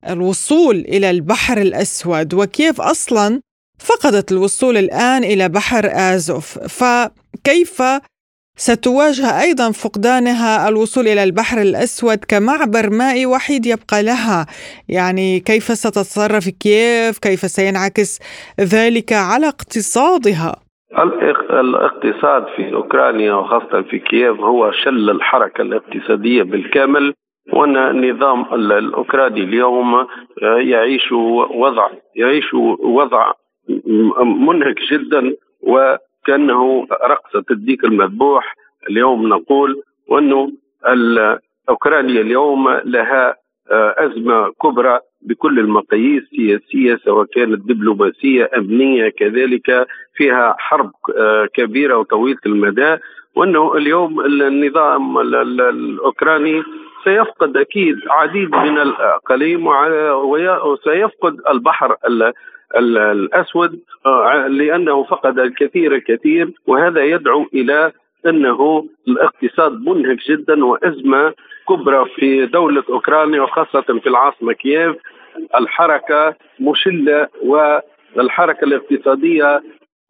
[0.10, 3.41] الوصول إلى البحر الأسود وكيف أصلا
[3.87, 6.59] فقدت الوصول الآن إلى بحر آزوف.
[6.59, 7.81] فكيف
[8.55, 14.45] ستواجه أيضا فقدانها الوصول إلى البحر الأسود كمعبر مائي وحيد يبقى لها؟
[14.89, 18.19] يعني كيف ستتصرف كييف؟ كيف سينعكس
[18.59, 20.55] ذلك على اقتصادها؟
[21.49, 27.13] الاقتصاد في أوكرانيا وخاصة في كييف هو شل الحركة الاقتصادية بالكامل
[27.53, 30.07] وأن النظام الأوكراني اليوم
[30.71, 31.11] يعيش
[31.55, 33.31] وضع يعيش وضع
[34.24, 35.95] منهك جدا و
[36.26, 38.56] كانه رقصه الديك المذبوح.
[38.89, 40.52] اليوم نقول وانه
[41.69, 43.36] اوكرانيا اليوم لها
[43.71, 51.97] آه، أزمة كبرى بكل المقاييس سياسيه سواء كانت دبلوماسية أمنية كذلك فيها حرب آه، كبيرة
[51.97, 52.97] وطويلة المدى
[53.36, 56.63] وأنه اليوم النظام الأوكراني
[57.04, 59.67] سيفقد أكيد عديد من الأقاليم
[60.65, 61.95] وسيفقد البحر
[62.77, 67.91] الأسود آه، لأنه فقد الكثير الكثير وهذا يدعو إلى
[68.25, 71.34] أنه الاقتصاد منهك جدا وأزمة
[71.69, 74.95] كبرى في دولة أوكرانيا وخاصة في العاصمة كييف.
[75.55, 77.27] الحركة مشلة
[78.15, 79.63] والحركة الاقتصادية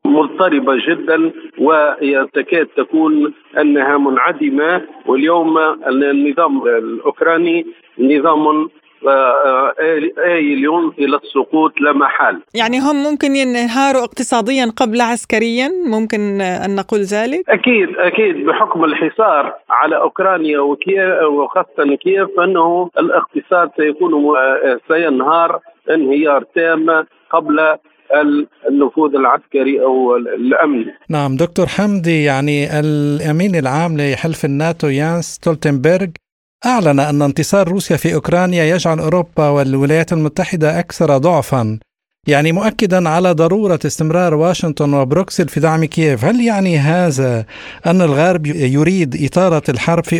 [0.05, 4.81] مضطربة جدا وتكاد تكون أنها منعدمة.
[5.05, 7.65] واليوم النظام الأوكراني
[7.99, 8.69] نظام
[9.09, 10.65] آيل
[10.99, 17.49] إلى السقوط لا محال يعني هم ممكن ينهاروا اقتصاديا قبل عسكريا ممكن أن نقول ذلك؟
[17.49, 24.13] أكيد أكيد بحكم الحصار على أوكرانيا وخاصة كييف فإنه الاقتصاد سيكون
[24.87, 25.59] سينهار
[25.91, 27.77] انهيار تام قبل
[28.69, 30.85] النفوذ العسكري أو الامني.
[31.09, 36.07] نعم دكتور حمدي يعني الامين العام لحلف الناتو ينس ستولتنبرغ
[36.65, 41.79] أعلن أن انتصار روسيا في أوكرانيا يجعل أوروبا والولايات المتحدة أكثر ضعفا
[42.27, 47.45] يعني مؤكدا على ضرورة استمرار واشنطن وبروكسل في دعم كييف هل يعني هذا
[47.85, 48.45] أن الغرب
[48.77, 50.17] يريد إطالة الحرب في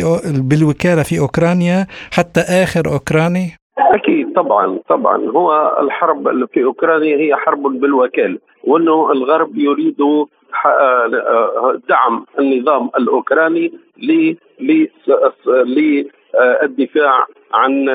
[0.50, 3.46] بالوكالة في أوكرانيا حتى آخر أوكراني؟
[3.78, 9.96] أكيد طبعا طبعا هو الحرب في أوكرانيا هي حرب بالوكالة وأنه الغرب يريد
[11.88, 13.72] دعم النظام الأوكراني
[16.62, 17.88] الدفاع عن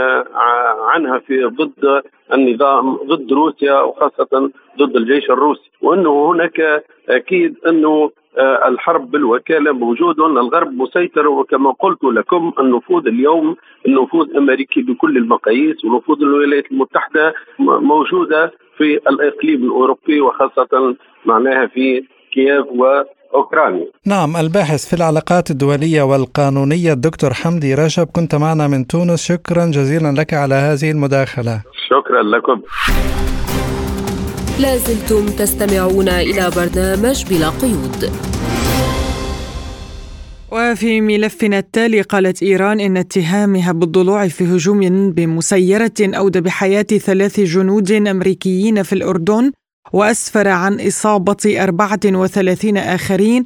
[0.94, 2.02] عنها في ضد
[2.34, 5.72] النظام ضد روسيا وخاصة ضد الجيش الروسي.
[5.82, 11.28] وأنه هناك أكيد أنه آه، الحرب بالوكالة موجود وأن الغرب مسيطر.
[11.28, 13.56] وكما قلت لكم النفوذ اليوم
[13.88, 20.96] النفوذ الأمريكي بكل المقاييس ونفوذ الولايات المتحدة موجودة في الإقليم الأوروبي وخاصة
[21.26, 22.66] معناها في كييف
[23.34, 23.86] أوكرانيا.
[24.06, 29.24] نعم الباحث في العلاقات الدولية والقانونية الدكتور حمدي رجب كنت معنا من تونس.
[29.24, 31.62] شكرا جزيلا لك على هذه المداخلة.
[31.90, 32.62] شكرا لكم.
[34.60, 38.12] لازلتم تستمعون إلى برنامج بلا قيود.
[40.52, 47.92] وفي ملفنا التالي قالت إيران إن اتهامها بالضلوع في هجوم بمسيرة أودى بحياة ثلاث جنود
[47.92, 49.52] أمريكيين في الأردن
[49.94, 53.44] وأسفر عن إصابة 34 آخرين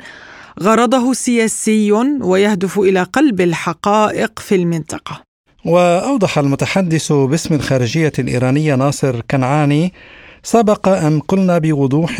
[0.62, 5.22] غرضه سياسي ويهدف إلى قلب الحقائق في المنطقة.
[5.66, 9.94] وأوضح المتحدث باسم الخارجية الإيرانية ناصر كنعاني
[10.44, 12.20] سبق أن قلنا بوضوح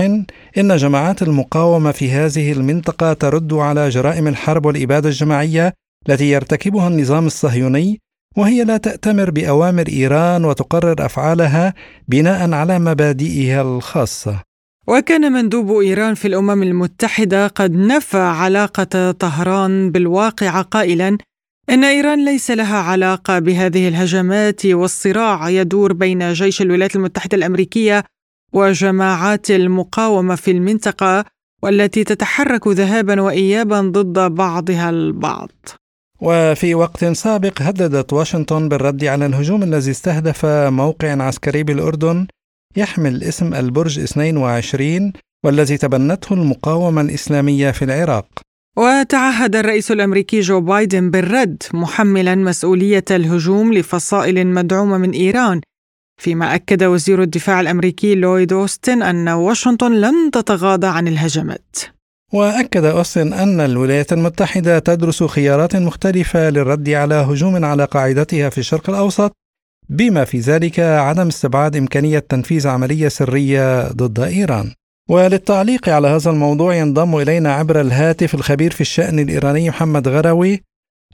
[0.58, 5.74] إن جماعات المقاومة في هذه المنطقة ترد على جرائم الحرب والإبادة الجماعية
[6.10, 8.02] التي يرتكبها النظام الصهيوني
[8.38, 11.74] وهي لا تأتمر بأوامر إيران وتقرر أفعالها
[12.08, 14.44] بناء على مبادئها الخاصة
[14.88, 21.18] وكان مندوب إيران في الأمم المتحدة قد نفى علاقة طهران بالواقع قائلا
[21.70, 28.04] إن إيران ليس لها علاقة بهذه الهجمات والصراع يدور بين جيش الولايات المتحدة الأمريكية
[28.54, 31.26] وجماعات المقاومة في المنطقة
[31.64, 35.52] والتي تتحرك ذهابا وإيابا ضد بعضها البعض.
[36.22, 42.28] وفي وقت سابق هددت واشنطن بالرد على الهجوم الذي استهدف موقع عسكري بالأردن
[42.78, 45.14] يحمل اسم البرج 22
[45.46, 48.28] والذي تبنته المقاومة الإسلامية في العراق.
[48.78, 55.62] وتعهد الرئيس الأمريكي جو بايدن بالرد محملا مسؤولية الهجوم لفصائل مدعومة من إيران
[56.22, 61.76] فيما أكد وزير الدفاع الأمريكي لويد أوستن أن واشنطن لن تتغاضى عن الهجمات
[62.34, 68.90] وأكد اوستن أن الولايات المتحدة تدرس خيارات مختلفة للرد على هجوم على قاعدتها في الشرق
[68.90, 69.32] الأوسط
[69.90, 74.72] بما في ذلك عدم استبعاد إمكانية تنفيذ عملية سرية ضد إيران.
[75.10, 80.64] وللتعليق على هذا الموضوع ينضم إلينا عبر الهاتف الخبير في الشأن الإيراني محمد غروي.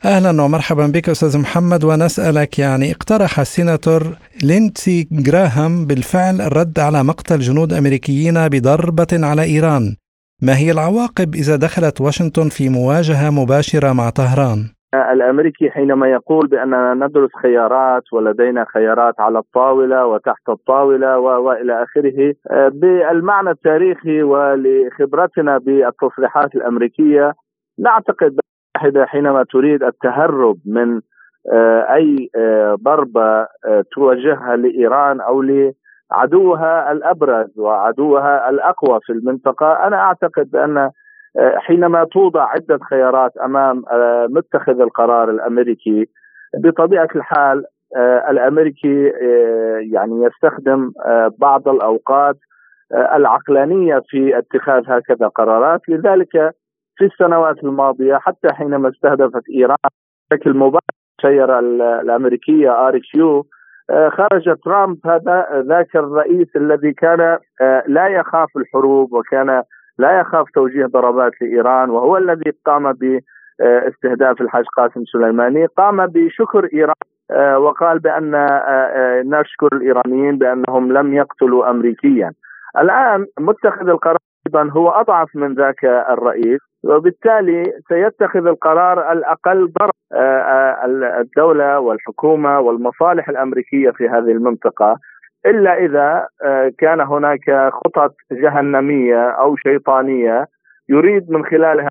[0.05, 7.39] أهلا ومرحبا بك أستاذ محمد ونسألك يعني اقترح السيناتور لينسي جراهام بالفعل الرد على مقتل
[7.39, 9.95] جنود أمريكيين بضربة على إيران.
[10.41, 14.59] ما هي العواقب إذا دخلت واشنطن في مواجهة مباشرة مع طهران؟
[15.13, 22.69] الأمريكي حينما يقول بأننا ندرس خيارات ولدينا خيارات على الطاولة وتحت الطاولة وإلى آخره آه،
[22.73, 27.33] بالمعنى التاريخي ولخبرتنا بالتصريحات الأمريكية
[27.79, 28.39] نعتقد
[29.05, 31.01] حينما تريد التهرب من
[31.53, 33.47] آه، أي آه، ضربة
[33.91, 35.41] توجهها لإيران أو
[36.11, 39.87] لعدوها الأبرز وعدوها الأقوى في المنطقة.
[39.87, 40.77] أنا أعتقد بأن
[41.39, 46.07] آه، حينما توضع عدة خيارات أمام آه، متخذ القرار الأمريكي
[46.63, 47.65] بطبيعة الحال
[47.97, 49.11] آه، الأمريكي
[49.91, 50.91] يعني يستخدم
[51.37, 52.35] بعض الأوقات
[52.93, 55.81] العقلانية في اتخاذ هكذا قرارات.
[55.89, 56.31] لذلك
[56.97, 59.77] في السنوات الماضية حتى حينما استهدفت إيران
[60.31, 61.59] بشكل مباشر الطيارة
[62.01, 63.45] الأمريكية RQ
[63.89, 67.37] خرج ترامب هذا ذاك الرئيس الذي كان
[67.87, 69.63] لا يخاف الحروب وكان
[69.97, 76.95] لا يخاف توجيه ضربات لإيران وهو الذي قام باستهداف الحاج قاسم سليماني قام بشكر إيران
[77.31, 82.31] آه، وقال بأن آه، آه، نشكر الإيرانيين بأنهم لم يقتلوا امريكيا.
[82.79, 84.17] الآن متخذ القرار
[84.47, 89.91] أيضا هو أضعف من ذاك الرئيس وبالتالي سيتخذ القرار الأقل ضرر
[91.21, 94.97] الدولة والحكومة والمصالح الأمريكية في هذه المنطقة
[95.45, 100.45] إلا إذا آه، كان هناك خطط جهنمية أو شيطانية
[100.89, 101.89] يريد من خلالها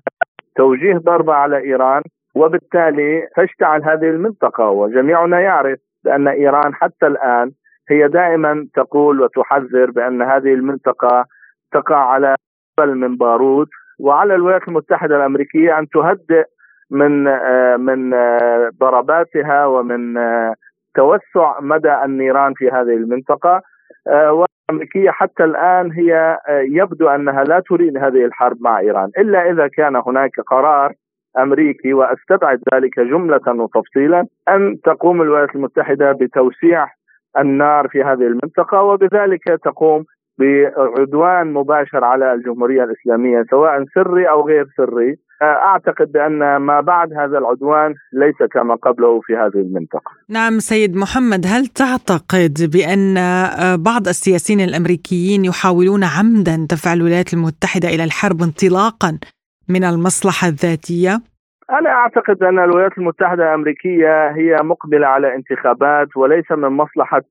[0.55, 2.01] توجيه ضربة على إيران
[2.35, 4.69] وبالتالي تشتعل هذه المنطقة.
[4.69, 7.51] وجميعنا يعرف بأن إيران حتى الآن
[7.89, 11.25] هي دائما تقول وتحذر بأن هذه المنطقة
[11.71, 12.35] تقع على
[12.77, 13.67] جبل من بارود
[13.99, 16.45] وعلى الولايات المتحدة الأمريكية أن تهدئ
[16.91, 20.13] من آه، من آه، ضرباتها ومن
[20.95, 23.61] توسع مدى النيران في هذه المنطقة.
[24.07, 29.51] آه، والأمريكية حتى الآن هي آه، يبدو أنها لا تريد هذه الحرب مع إيران إلا
[29.51, 30.93] إذا كان هناك قرار
[31.37, 36.87] أمريكي وأستبعد ذلك جملة وتفصيلا أن تقوم الولايات المتحدة بتوسيع
[37.37, 40.05] النار في هذه المنطقة وبذلك تقوم
[40.39, 47.37] بعدوان مباشر على الجمهورية الإسلامية سواء سري أو غير سري أعتقد بان ما بعد هذا
[47.37, 50.11] العدوان ليس كما قبله في هذه المنطقة.
[50.29, 53.15] نعم سيد محمد هل تعتقد بأن
[53.77, 59.19] بعض السياسيين الأمريكيين يحاولون عمدا دفع الولايات المتحدة إلى الحرب انطلاقا
[59.69, 61.13] من المصلحة الذاتية؟
[61.79, 67.21] أنا أعتقد أن الولايات المتحدة الأمريكية هي مقبلة على انتخابات وليس من مصلحة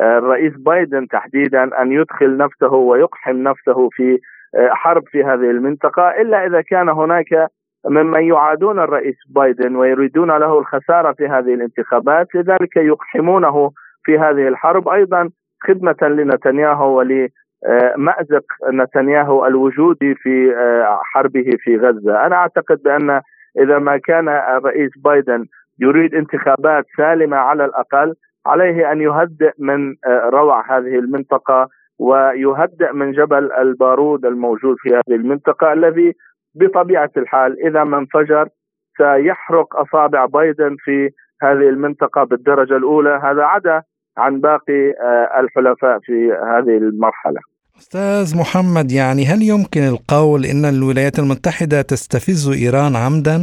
[0.00, 4.18] الرئيس بايدن تحديدا أن يدخل نفسه ويقحم نفسه في
[4.56, 7.48] آه، حرب في هذه المنطقة إلا إذا كان هناك
[7.90, 13.70] ممن يعادون الرئيس بايدن ويريدون له الخسارة في هذه الانتخابات لذلك يقحمونه
[14.04, 14.88] في هذه الحرب.
[14.88, 15.30] أيضا
[15.62, 23.20] خدمة لنتنياهو ولمأزق نتنياهو الوجودي في آه، حربه في غزة، أنا أعتقد بأن
[23.58, 25.46] إذا ما كان الرئيس بايدن
[25.80, 28.14] يريد انتخابات سالمة على الأقل
[28.46, 31.68] عليه أن يهدئ من آه، روع هذه المنطقة
[31.98, 36.12] ويهدئ من جبل البارود الموجود في هذه المنطقة الذي
[36.54, 38.48] بطبيعة الحال إذا ما انفجر
[38.96, 41.10] سيحرق أصابع بايدن في
[41.42, 43.82] هذه المنطقة بالدرجة الأولى هذا عدا
[44.18, 47.40] عن باقي آه، الحلفاء في هذه المرحلة.
[47.78, 53.36] أستاذ محمد يعني هل يمكن القول إن الولايات المتحدة تستفز إيران عمدا؟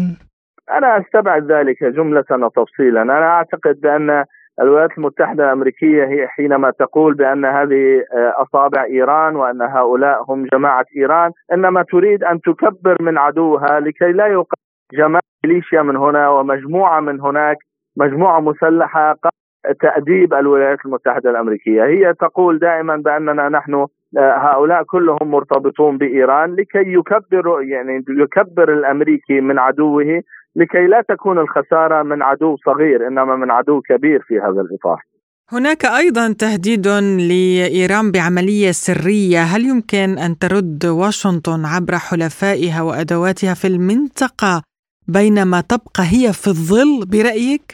[0.77, 4.25] أنا أستبعد ذلك جملة وتفصيلا، أنا أعتقد بأن
[4.61, 11.31] الولايات المتحدة الأمريكية هي حينما تقول بأن هذه أصابع إيران وأن هؤلاء هم جماعة إيران
[11.53, 14.57] إنما تريد أن تكبر من عدوها لكي لا يقع
[14.93, 17.57] جماعة ميليشيا من هنا ومجموعة من هناك
[17.97, 19.15] مجموعة مسلحة
[19.81, 21.83] تأديب الولايات المتحدة الأمريكية.
[21.85, 23.87] هي تقول دائما بأننا نحن
[24.17, 30.21] هؤلاء كلهم مرتبطون بإيران لكي يكبر يعني يكبر الأمريكي من عدوه
[30.55, 35.01] لكي لا تكون الخسارة من عدو صغير إنما من عدو كبير في هذا الإطار
[35.53, 36.87] هناك أيضا تهديد
[37.29, 44.63] لإيران بعملية سرية، هل يمكن أن ترد واشنطن عبر حلفائها وأدواتها في المنطقة
[45.07, 47.65] بينما تبقى هي في الظل برأيك؟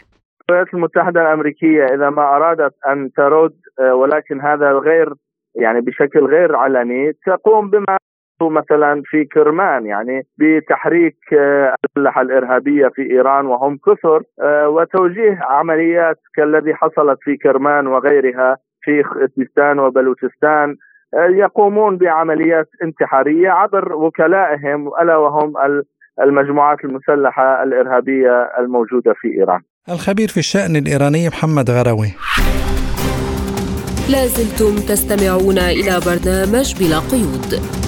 [0.49, 5.13] الولايات المتحدة الأمريكية إذا ما أرادت أن ترد آه، ولكن هذا غير
[5.55, 7.97] يعني بشكل غير علني تقوم بما
[8.41, 16.19] مثلا في كرمان يعني بتحريك آه، الأسلحة الإرهابية في إيران وهم كثر آه، وتوجيه عمليات
[16.35, 20.75] كالذي حصلت في كرمان وغيرها في خزستان وبلوچستان
[21.29, 25.53] يقومون بعمليات انتحارية عبر وكلائهم ألا وهم
[26.21, 29.61] المجموعات المسلحة الإرهابية الموجودة في إيران.
[29.89, 32.07] الخبير في الشأن الإيراني محمد غروي.
[34.11, 37.86] لازلتم تستمعون إلى برنامج بلا قيود.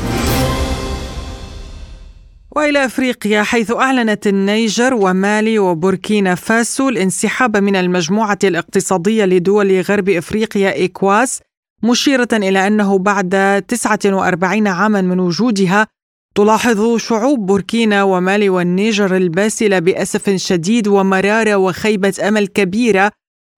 [2.59, 10.73] وإلى أفريقيا حيث أعلنت النيجر ومالي وبوركينا فاسو الانسحاب من المجموعة الاقتصادية لدول غرب أفريقيا
[10.73, 11.39] ايكواس
[11.83, 15.87] مشيرة إلى أنه بعد 49 عاما من وجودها
[16.35, 23.11] تلاحظ شعوب بوركينا ومالي والنيجر الباسلة بأسف شديد ومرارة وخيبة أمل كبيرة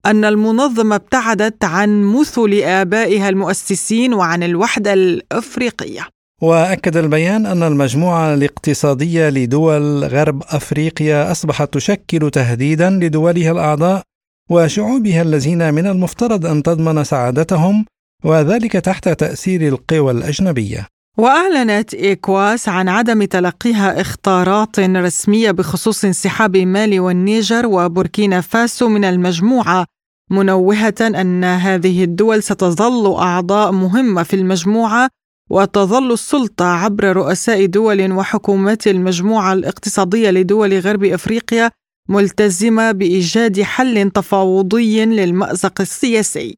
[0.05, 6.20] أن المنظمة ابتعدت عن مثل آبائها المؤسسين وعن الوحدة الأفريقية.
[6.41, 14.01] وأكد البيان أن المجموعة الاقتصادية لدول غرب أفريقيا أصبحت تشكل تهديدا لدولها الأعضاء
[14.49, 17.85] وشعوبها الذين من المفترض أن تضمن سعادتهم
[18.23, 20.87] وذلك تحت تأثير القوى الأجنبية.
[21.17, 29.85] وأعلنت ايكواس عن عدم تلقيها إخطارات رسمية بخصوص انسحاب مالي والنيجر وبوركينا فاسو من المجموعة
[30.31, 35.09] منوهة أن هذه الدول ستظل أعضاء مهمة في المجموعة
[35.51, 41.71] وتظل السلطة عبر رؤساء دول وحكومات المجموعة الاقتصادية لدول غرب أفريقيا
[42.09, 46.57] ملتزمة بإيجاد حل تفاوضي للمأزق السياسي.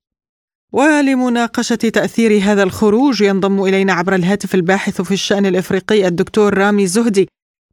[0.74, 7.28] ولمناقشة تأثير هذا الخروج ينضم إلينا عبر الهاتف الباحث في الشأن الإفريقي الدكتور رامي زهدي.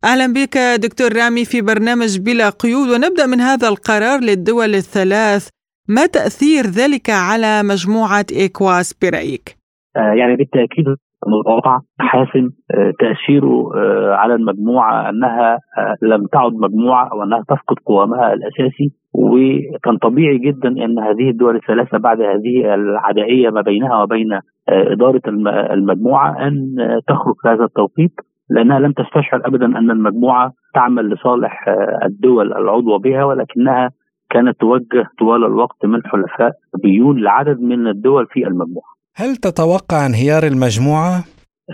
[0.05, 5.49] أهلا بك دكتور رامي في برنامج بلا قيود ونبدأ من هذا القرار للدول الثلاث.
[5.89, 9.57] ما تأثير ذلك على مجموعة إيكواس برأيك؟
[9.97, 10.87] آه يعني بالتأكيد
[11.27, 17.77] الوضع حاسم آه، تأثيره آه، على المجموعة أنها آه، لم تعد مجموعة أو أنها تفقد
[17.87, 18.93] قوامها الأساسي.
[19.15, 25.23] وكان طبيعي جدا أن هذه الدول الثلاثة بعد هذه العدائية ما بينها وبين إدارة
[25.73, 26.77] المجموعة أن
[27.09, 28.13] تخرج في هذا التوقيت
[28.51, 31.65] لأنها لم تستشعر أبدا أن المجموعة تعمل لصالح
[32.05, 33.91] الدول العضوة بها ولكنها
[34.31, 36.53] كانت توجه طوال الوقت من حلفاء
[36.83, 39.00] بيون لعدد من الدول في المجموعة.
[39.21, 41.25] هل تتوقع انهيار المجموعة؟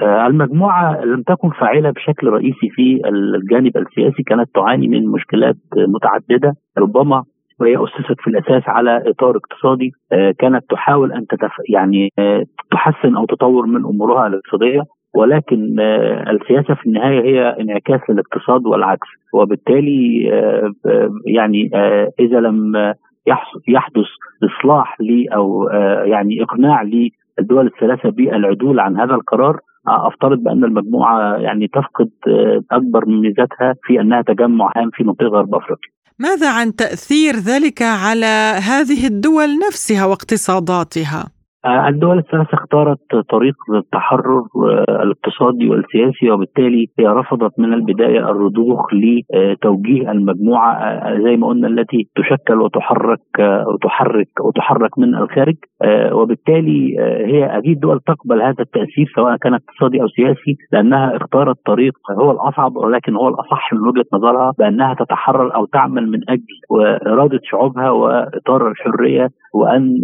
[0.03, 6.55] آه، المجموعة لم تكن فاعلة بشكل رئيسي في الجانب السياسي كانت تعاني من مشكلات متعددة.
[6.79, 7.25] ربما
[7.61, 11.53] وهي أسست في الأساس على إطار اقتصادي آه، كانت تحاول أن تتف...
[11.69, 14.83] يعني آه، تحسن أو تطور من أمورها الاقتصادية.
[15.15, 15.81] ولكن
[16.31, 19.09] السياسة في النهاية هي انعكاس للاقتصاد والعكس.
[19.35, 20.23] وبالتالي
[21.27, 21.71] يعني
[22.21, 22.73] إذا لم
[23.69, 24.07] يحدث
[24.45, 25.69] إصلاح لي أو
[26.05, 32.63] يعني إقناع لي الدول الثلاثة بالعدول عن هذا القرار أفترض بأن المجموعة يعني تفقد آه،
[32.71, 35.91] أكبر من ميزاتها في أنها تجمع هام في منطقة غرب أفريقيا.
[36.19, 41.36] ماذا عن تأثير ذلك على هذه الدول نفسها واقتصاداتها؟
[41.67, 42.99] آه، الدول الثلاثة اختارت
[43.29, 51.37] طريق التحرر آه، الاقتصادي والسياسي وبالتالي هي رفضت من البداية الرضوخ لتوجيه المجموعة آه، زي
[51.37, 53.21] ما قلنا التي تشكل وتحرك
[53.75, 55.57] وتحرك وتحرك من الخارج.
[56.13, 61.93] وبالتالي هي أكيد دول تقبل هذا التأثير سواء كان اقتصادي أو سياسي لأنها اختارت طريق
[62.11, 66.43] هو الأصعب ولكن هو الأصح من وجهة نظرها بأنها تتحرر أو تعمل من أجل
[67.07, 70.01] إرادة شعوبها وإطار الحرية وأن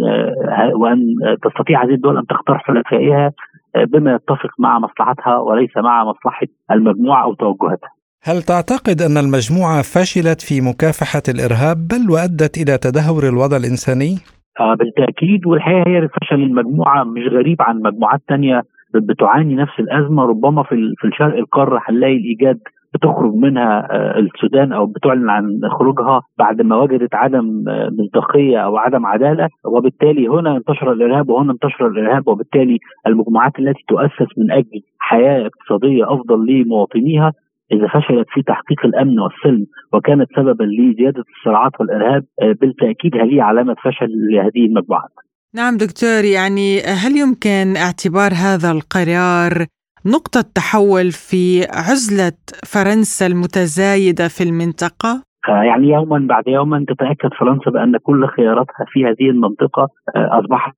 [0.75, 1.15] وأن
[1.53, 3.31] تستطيع هذه الدول أن تختار حلفائها
[3.75, 7.89] آه، بما يتفق مع مصلحتها وليس مع مصلحة المجموعة أو توجهاتها.
[8.23, 14.13] هل تعتقد أن المجموعة فشلت في مكافحة الإرهاب بل وأدت إلى تدهور الوضع الإنساني؟
[14.59, 18.61] آه بالتأكيد والحقيقة هي فشل المجموعة مش غريب عن مجموعات ثانية
[18.95, 22.59] بتعاني نفس الأزمة ربما في في الشرق القارة هنلاقي الإيجاد
[22.93, 23.87] بتخرج منها
[24.19, 27.63] السودان أو بتعلن عن خروجها بعد ما وجدت عدم
[27.99, 32.77] مصداقية أو عدم عدالة وبالتالي هنا انتشر الإرهاب وهنا انتشر الإرهاب وبالتالي
[33.07, 37.33] المجموعات التي تؤسس من أجل حياة اقتصادية أفضل لمواطنيها
[37.71, 42.23] إذا فشلت في تحقيق الأمن والسلم وكانت سببا لزيادة الصراعات والإرهاب
[42.61, 45.11] بالتأكيد هذه علامة فشل لهذه المجموعات.
[45.55, 49.65] نعم دكتور يعني هل يمكن اعتبار هذا القرار
[50.05, 52.37] نقطة تحول في عزلة
[52.73, 59.29] فرنسا المتزايدة في المنطقة؟ يعني يوما بعد يوم تتأكد فرنسا بأن كل خياراتها في هذه
[59.29, 60.73] المنطقة اصبحت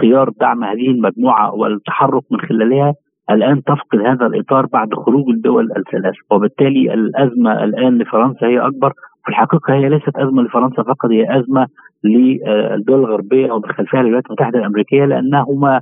[0.00, 2.94] خيار دعم هذه المجموعة والتحرك من خلالها
[3.30, 8.92] الآن تفقد هذا الإطار بعد خروج الدول الثلاث وبالتالي الأزمة الآن لفرنسا هي أكبر.
[9.24, 11.66] في الحقيقة هي ليست أزمة لفرنسا فقط هي أزمة
[12.04, 15.80] للدول الغربية ومن خلفها الولايات المتحدة الأمريكية لأنهما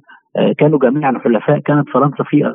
[0.58, 1.58] كانوا جميعا حلفاء.
[1.58, 2.54] كانت فرنسا في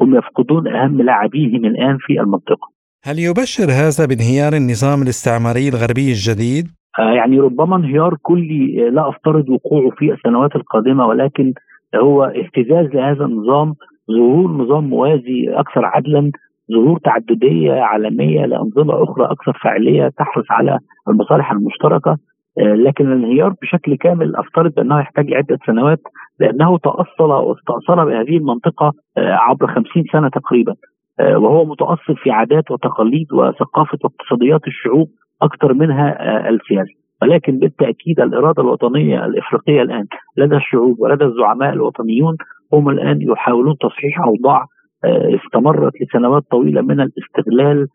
[0.00, 2.68] هم يفقدون أهم لاعبيهم الآن في المنطقة.
[3.04, 6.66] هل يبشر هذا بانهيار النظام الاستعماري الغربي الجديد؟
[6.98, 11.52] يعني ربما انهيار كلي لا أفترض وقوعه في السنوات القادمة ولكن
[11.94, 13.74] هو اهتزاز لهذا النظام
[14.10, 16.30] ظهور نظام موازي أكثر عدلا
[16.72, 22.18] ظهور تعددية عالمية لأنظمة أخرى أكثر فاعليه تحرص على المصالح المشتركة
[22.58, 26.00] لكن الانهيار بشكل كامل افترض انه يحتاج عدة سنوات
[26.40, 30.74] لأنه تأصل واستاصل بهذه المنطقة عبر خمسين سنة تقريبا.
[31.20, 35.08] وهو متأصل في عادات وتقاليد وثقافة واقتصاديات الشعوب
[35.42, 42.36] أكثر منها السياسة ولكن بالتأكيد الإرادة الوطنية الإفريقية الآن لدى الشعوب ولدى الزعماء الوطنيون
[42.72, 44.66] هم الآن يحاولون تصحيح أوضاع
[45.04, 47.86] استمرت لسنوات طويلة من الاستغلال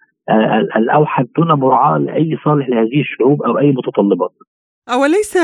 [0.75, 4.31] الأوحد دون مراعاة لأي صالح لهذه الشعوب أو أي متطلبات.
[4.93, 5.37] أوليس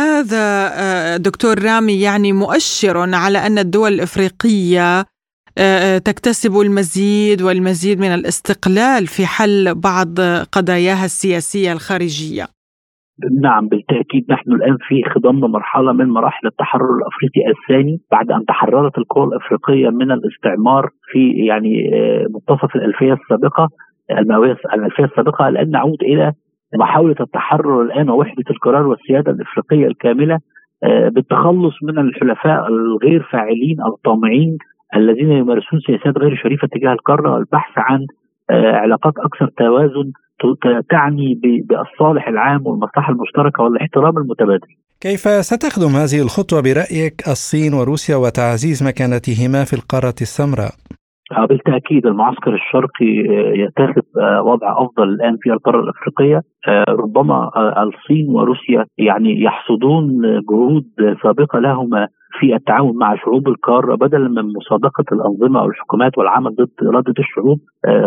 [0.00, 5.04] هذا دكتور رامي يعني مؤشر على أن الدول الإفريقية
[6.04, 10.20] تكتسب المزيد والمزيد من الاستقلال في حل بعض
[10.52, 12.44] قضاياها السياسية الخارجية
[13.42, 18.98] نعم بالتأكيد نحن الآن في خضم مرحلة من مراحل التحرر الأفريقي الثاني بعد أن تحررت
[18.98, 21.90] القوى الإفريقية من الاستعمار في يعني
[22.34, 23.68] منتصف الألفية السابقة
[24.10, 26.32] المئويه الالفيه السابقة الان نعود إلى
[26.74, 30.38] محاولة التحرر الآن ووحدة القرار والسيادة الإفريقية الكاملة
[30.82, 34.58] بالتخلص من الحلفاء الغير فاعلين الطامعين
[34.96, 38.06] الذين يمارسون سياسات غير شريفة تجاه القارة والبحث عن
[38.50, 40.12] علاقات أكثر توازن
[40.90, 44.68] تعني بالصالح العام والمصلحة المشتركة والاحترام المتبادل.
[45.00, 50.72] كيف ستخدم هذه الخطوة برأيك الصين وروسيا وتعزيز مكانتهما في القارة السمراء؟
[51.36, 53.06] بالتأكيد المعسكر الشرقي
[53.60, 54.02] يتخذ
[54.44, 56.42] وضع أفضل الآن في القارة الأفريقية.
[56.88, 57.50] ربما
[57.82, 60.84] الصين وروسيا يعني يحصدون جهود
[61.22, 62.08] سابقة لهما
[62.40, 67.58] في التعاون مع شعوب القارة بدلا من مصادقه الأنظمة أو الحكومات والعمل ضد اراده الشعوب.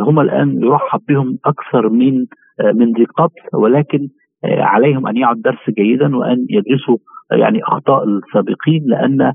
[0.07, 2.25] هم الآن يرحب بهم أكثر من
[2.73, 4.07] من ذي قبل ولكن
[4.45, 6.97] عليهم أن يعوا الدرس جيدا وأن يدرسوا
[7.31, 9.33] يعني أخطاء السابقين لأن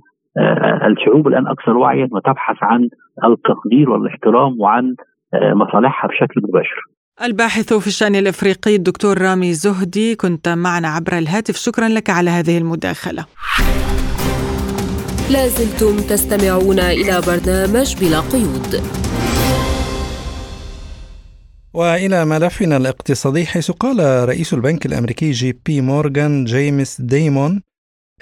[0.91, 2.89] الشعوب الآن أكثر وعيا وتبحث عن
[3.25, 4.95] التقدير والاحترام وعن
[5.35, 6.81] مصالحها بشكل مباشر.
[7.23, 12.59] الباحث في الشأن الإفريقي الدكتور رامي زهدي كنت معنا عبر الهاتف شكرا لك على هذه
[12.59, 13.25] المداخلة.
[15.33, 18.83] لازلتم تستمعون إلى برنامج بلا قيود.
[21.75, 27.63] وإلى ملفنا الاقتصادي حيث قال رئيس البنك الأمريكي جي بي مورغان جيمس ديمون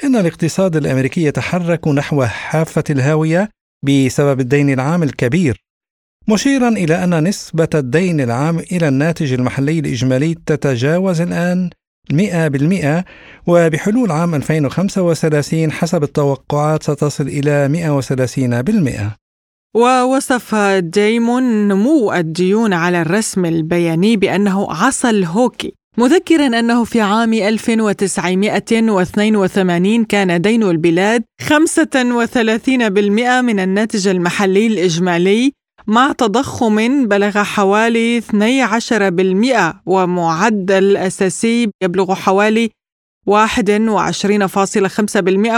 [0.04, 3.48] إن الاقتصاد الأمريكي يتحرك نحو حافة الهاوية
[3.82, 5.60] بسبب الدين العام الكبير،
[6.28, 11.70] مشيرا إلى أن نسبة الدين العام إلى الناتج المحلي الإجمالي تتجاوز الآن
[12.12, 13.04] 100%
[13.46, 19.16] وبحلول عام 2035 حسب التوقعات ستصل إلى 130%.
[19.76, 30.04] ووصف ديمون نمو الديون على الرسم البياني بأنه عصا الهوكي مذكرا أنه في عام 1982
[30.04, 31.46] كان دين البلاد 35%
[33.40, 35.52] من الناتج المحلي الإجمالي
[35.86, 38.24] مع تضخم بلغ حوالي 12%
[39.86, 42.70] ومعدل أساسي يبلغ حوالي
[43.30, 43.32] 21.5%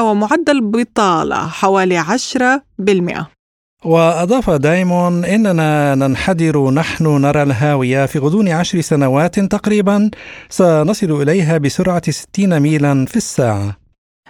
[0.01, 3.36] ومعدل بطالة حوالي 10%.
[3.85, 10.11] وأضاف دايمون إننا ننحدر نحن نرى الهاوية في غضون عشر سنوات تقريبا.
[10.49, 13.77] سنصل إليها بسرعة 60 ميلا في الساعة.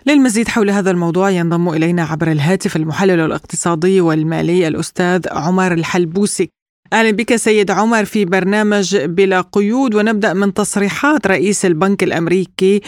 [0.07, 6.49] للمزيد حول هذا الموضوع ينضم إلينا عبر الهاتف المحلل الاقتصادي والمالي الأستاذ عمر الحلبوسي.
[6.93, 9.95] أهلا بك سيد عمر في برنامج بلا قيود.
[9.95, 12.81] ونبدأ من تصريحات رئيس البنك الأمريكي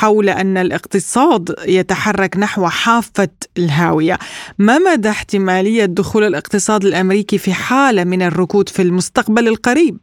[0.00, 4.16] حول أن الاقتصاد يتحرك نحو حافة الهاوية
[4.58, 9.96] ما مدى احتمالية دخول الاقتصاد الأمريكي في حالة من الركود في المستقبل القريب؟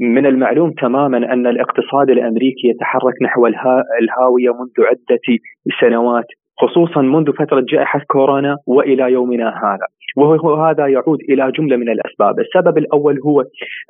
[0.00, 3.46] من المعلوم تماما أن الاقتصاد الأمريكي يتحرك نحو
[4.00, 5.26] الهاوية منذ عدة
[5.80, 6.26] سنوات
[6.60, 9.86] خصوصا منذ فترة جائحة كورونا وإلى يومنا هذا.
[10.16, 13.44] وهذا يعود إلى جملة من الأسباب، السبب الأول هو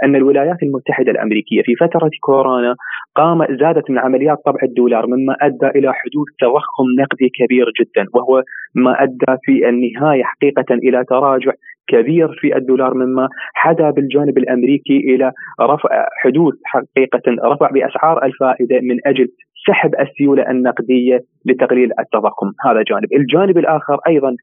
[0.05, 2.75] أن الولايات المتحدة الأمريكية في فترة كورونا
[3.17, 8.43] قام زادت من عمليات طبع الدولار مما أدى إلى حدوث تضخم نقدي كبير جدا وهو
[8.75, 11.53] ما أدى في النهاية حقيقة إلى تراجع
[11.91, 15.89] كبير في الدولار مما حدا بالجانب الأمريكي إلى رفع
[16.23, 17.23] حدوث حقيقة
[17.53, 19.29] رفع بأسعار الفائدة من أجل
[19.67, 22.53] سحب السيولة النقدية لتقليل التضخم.
[22.67, 24.37] هذا جانب، الجانب الآخر أيضا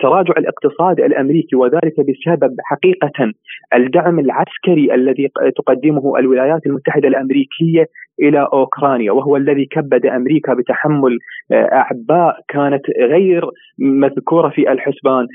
[0.00, 3.32] تراجع الاقتصاد الأمريكي وذلك بسبب حقيقة
[3.74, 7.86] الدعم العسكري الذي تقدمه الولايات المتحدة الأمريكية
[8.22, 11.18] إلى أوكرانيا وهو الذي كبد أمريكا بتحمل
[11.52, 13.44] أعباء كانت غير
[13.78, 15.26] مذكورة في الحسبان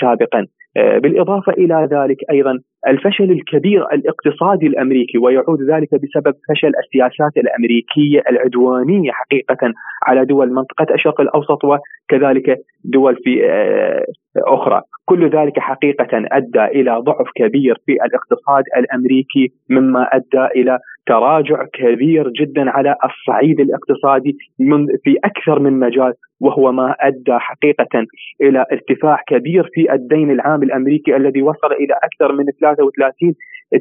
[0.00, 0.46] سابقا.
[0.78, 2.58] آه، بالإضافة إلى ذلك أيضا
[2.88, 9.72] الفشل الكبير الاقتصادي الأمريكي ويعود ذلك بسبب فشل السياسات الأمريكية العدوانية حقيقة
[10.06, 14.04] على دول منطقة الشرق الأوسط وكذلك دول في آه،
[14.36, 14.82] أخرى.
[15.08, 22.28] كل ذلك حقيقة أدى إلى ضعف كبير في الاقتصاد الأمريكي مما أدى إلى تراجع كبير
[22.28, 28.06] جدا على الصعيد الاقتصادي من في أكثر من مجال وهو ما أدى حقيقة
[28.40, 33.34] إلى ارتفاع كبير في الدين العام الأمريكي الذي وصل إلى أكثر من 33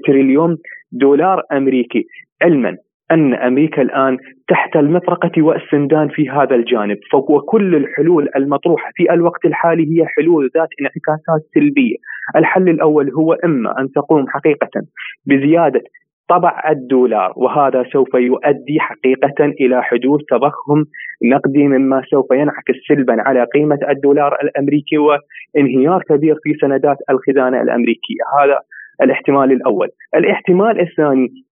[0.05, 0.57] تريليون
[0.91, 2.05] دولار أمريكي.
[2.41, 2.77] علما
[3.11, 9.83] أن أمريكا الآن تحت المطرقة والسندان في هذا الجانب وكل الحلول المطروحة في الوقت الحالي
[9.83, 11.95] هي حلول ذات انعكاسات سلبية.
[12.35, 14.81] الحل الأول هو إما أن تقوم حقيقة
[15.25, 15.81] بزيادة
[16.29, 20.83] طبع الدولار وهذا سوف يؤدي حقيقة إلى حدوث تضخم
[21.23, 28.23] نقدي مما سوف ينعكس سلبا على قيمة الدولار الأمريكي وانهيار كبير في سندات الخزانة الأمريكية.
[28.41, 28.59] هذا
[29.01, 29.87] الاحتمال الأول.
[30.15, 31.46] الاحتمال الثاني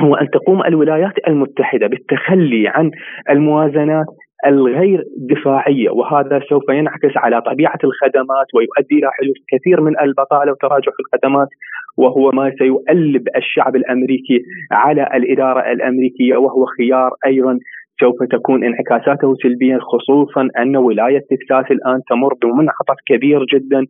[0.00, 2.90] هو أن تقوم الولايات المتحدة بالتخلي عن
[3.30, 4.06] الموازنات
[4.46, 10.92] الغير دفاعية وهذا سوف ينعكس على طبيعة الخدمات ويؤدي إلى حدوث كثير من البطالة وتراجع
[10.96, 11.48] في الخدمات
[11.96, 14.42] وهو ما سيؤلب الشعب الأمريكي
[14.72, 17.58] على الإدارة الأمريكية وهو خيار أيضا
[18.00, 23.86] سوف تكون انعكاساته سلبيا خصوصا أن ولاية تكساس الآن تمر بمنعطف كبير جدا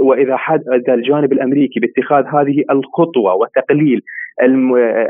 [0.00, 4.00] وإذا حد الجانب الأمريكي باتخاذ هذه الخطوة وتقليل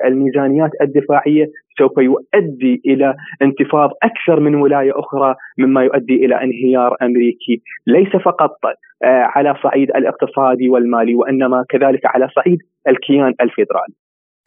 [0.06, 1.46] الميزانيات الدفاعية
[1.78, 8.56] سوف يؤدي إلى انتفاض أكثر من ولاية أخرى مما يؤدي إلى انهيار أمريكي ليس فقط
[9.04, 12.58] آه، على صعيد الاقتصادي والمالي وإنما كذلك على صعيد
[12.88, 13.94] الكيان الفيدرالي.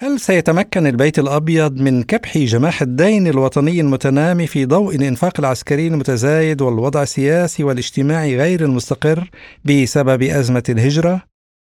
[0.01, 6.61] هل سيتمكن البيت الأبيض من كبح جماح الدين الوطني المتنامي في ضوء الإنفاق العسكري المتزايد
[6.61, 9.19] والوضع السياسي والاجتماعي غير المستقر
[9.65, 11.15] بسبب أزمة الهجرة؟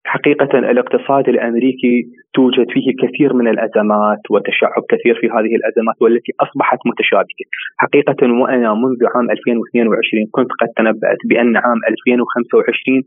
[0.05, 1.95] حقيقة الاقتصاد الأمريكي
[2.33, 7.45] توجد فيه كثير من الأزمات وتشعب كثير في هذه الأزمات والتي أصبحت متشابكة.
[7.77, 13.03] حقيقة وأنا منذ عام 2022 كنت قد تنبأت بأن عام 2025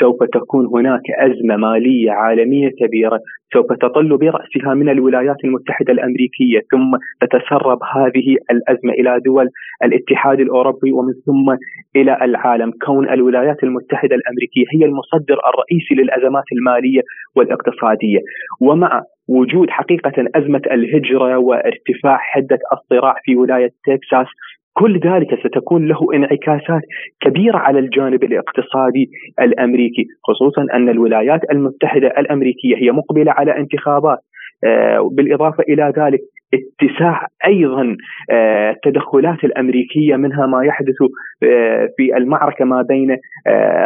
[0.00, 3.18] سوف تكون هناك أزمة مالية عالمية كبيرة.
[3.52, 9.48] سوف تطل برأسها من الولايات المتحدة الأمريكية ثم تتسرب هذه الأزمة إلى دول
[9.84, 11.56] الاتحاد الأوروبي ومن ثم
[11.96, 12.70] إلى العالم.
[12.86, 17.02] كون الولايات المتحدة الأمريكية هي المصدر الرئيسي للأزمات المالية
[17.36, 18.20] والاقتصادية.
[18.64, 24.26] ومع وجود حقيقة أزمة الهجرة وارتفاع حدة الصراع في ولاية تكساس
[24.72, 26.82] كل ذلك ستكون له انعكاسات
[27.20, 29.10] كبيرة على الجانب الاقتصادي
[29.40, 34.18] الأمريكي، خصوصا أن الولايات المتحدة الأمريكية هي مقبلة على انتخابات.
[34.64, 36.20] آه، بالاضافه إلى ذلك
[36.54, 37.96] اتساع أيضا
[38.30, 41.02] آه، التدخلات الأمريكية منها ما يحدث
[41.42, 43.16] آه، في المعركة ما بين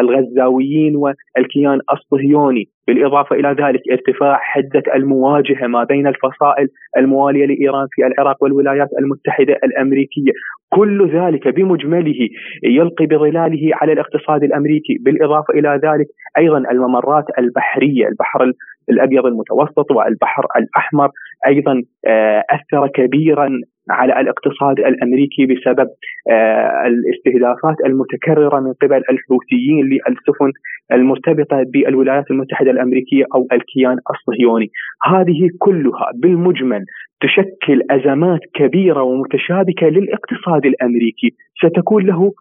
[0.00, 2.64] الغزاويين والكيان الصهيوني.
[2.88, 9.56] بالإضافة إلى ذلك ارتفاع حدة المواجهة ما بين الفصائل الموالية لإيران في العراق والولايات المتحدة
[9.64, 10.32] الأمريكية،
[10.68, 12.28] كل ذلك بمجمله
[12.62, 16.06] يلقي بظلاله على الاقتصاد الأمريكي، بالإضافة إلى ذلك
[16.38, 18.52] أيضا الممرات البحرية، البحر
[18.90, 21.10] الأبيض المتوسط والبحر الأحمر
[21.46, 23.48] أيضا آه، أثر كبيرا
[23.90, 25.88] على الاقتصاد الأمريكي بسبب
[26.30, 30.52] آه، الاستهدافات المتكررة من قبل الحوثيين للسفن
[30.92, 34.70] المرتبطة بالولايات المتحدة الأمريكية أو الكيان الصهيوني،
[35.04, 36.84] هذه كلها بالمجمل
[37.20, 41.30] تشكل أزمات كبيرة ومتشابكة للاقتصاد الأمريكي،
[41.62, 42.32] ستكون له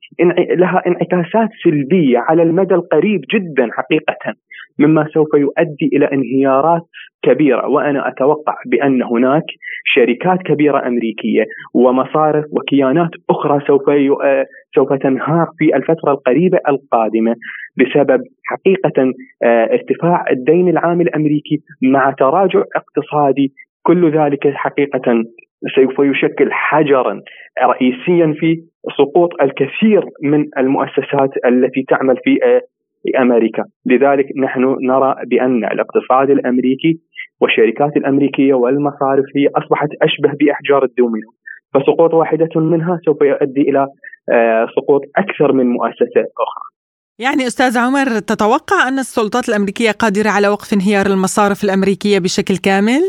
[0.55, 4.33] لها انعكاسات سلبية على المدى القريب جدا حقيقه.
[4.79, 6.81] مما سوف يؤدي إلى انهيارات
[7.23, 7.67] كبيرة.
[7.67, 9.43] وأنا أتوقع بأن هناك
[9.85, 17.35] شركات كبيرة أمريكية ومصارف وكيانات أخرى سوف آه، سوف تنهار في الفترة القريبة القادمة
[17.77, 19.13] بسبب حقيقة
[19.43, 23.51] آه، ارتفاع الدين العام الأمريكي مع تراجع اقتصادي.
[23.83, 25.23] كل ذلك حقيقة
[25.75, 27.21] سوف يشكل حجرا
[27.63, 28.61] رئيسيا في
[28.97, 32.61] سقوط الكثير من المؤسسات التي تعمل في آه،
[33.21, 36.99] أمريكا، لذلك نحن نرى بأن الاقتصاد الأمريكي
[37.41, 41.29] والشركات الأمريكية والمصارف هي أصبحت أشبه بأحجار الدومينو،
[41.73, 43.87] فسقوط واحدة منها سوف يؤدي إلى
[44.31, 46.67] آه، سقوط أكثر من مؤسسة أخرى.
[47.19, 53.01] يعني أستاذ عمر تتوقع أن السلطات الأمريكية قادرة على وقف انهيار المصارف الأمريكية بشكل كامل؟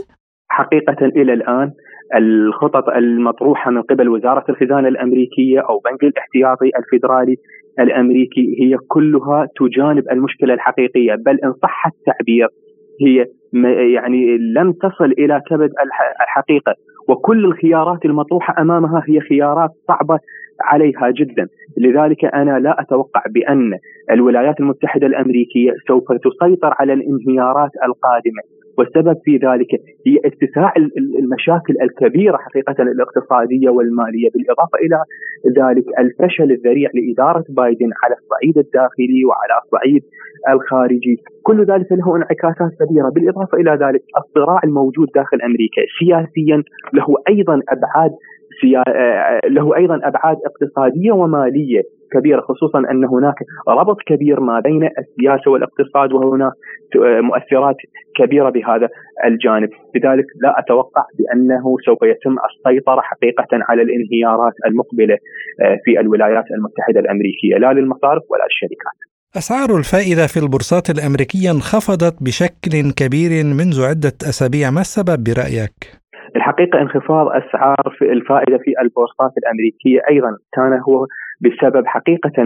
[0.49, 1.73] حقيقة إلى الآن
[2.15, 7.37] الخطط المطروحة من قبل وزارة الخزانة الأمريكية أو بنك الاحتياطي الفيدرالي
[7.81, 12.49] الأمريكي هي كلها تجانب المشكلة الحقيقية بل إن صح التعبير
[13.01, 13.27] هي
[13.95, 15.71] يعني لم تصل إلى كبد
[16.21, 16.75] الحقيقة.
[17.09, 20.19] وكل الخيارات المطروحة أمامها هي خيارات صعبة
[20.61, 21.49] عليها جدا.
[21.77, 23.79] لذلك أنا لا أتوقع بأن
[24.11, 28.43] الولايات المتحدة الأمريكية سوف تسيطر على الانهيارات القادمة.
[28.79, 29.71] والسبب في ذلك
[30.07, 30.73] هي اتساع
[31.23, 34.99] المشاكل الكبيرة حقيقة الاقتصادية والمالية بالإضافة إلى
[35.61, 40.03] ذلك الفشل الذريع لإدارة بايدن على الصعيد الداخلي وعلى الصعيد
[40.49, 45.83] الخارجي، كل ذلك له انعكاسات كبيرة، بالإضافة إلى ذلك الصراع الموجود داخل أمريكا.
[45.99, 46.63] سياسيا
[46.95, 48.13] له أيضا أبعاد
[49.51, 51.83] له أيضا أبعاد اقتصادية ومالية.
[52.13, 53.35] كبيرة خصوصا أن هناك
[53.69, 56.53] ربط كبير ما بين السياسة والاقتصاد وهناك
[57.29, 57.77] مؤثرات
[58.17, 58.89] كبيرة بهذا
[59.25, 65.15] الجانب، لذلك لا أتوقع بأنه سوف يتم السيطرة حقيقة على الانهيارات المقبلة
[65.63, 68.99] آه، في الولايات المتحدة الأمريكية لا للمصارف ولا للشركات.
[69.37, 75.77] أسعار الفائدة في البورصات الأمريكية انخفضت بشكل كبير منذ عدة أسابيع، ما السبب برأيك؟
[76.39, 81.07] الحقيقة انخفاض أسعار في الفائدة في البورصات الأمريكية أيضا كان هو
[81.45, 82.37] بسبب حقيقة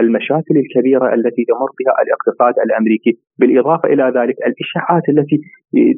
[0.00, 5.36] المشاكل الكبيرة التي تمر بها الاقتصاد الأمريكي بالإضافة إلى ذلك الإشاعات التي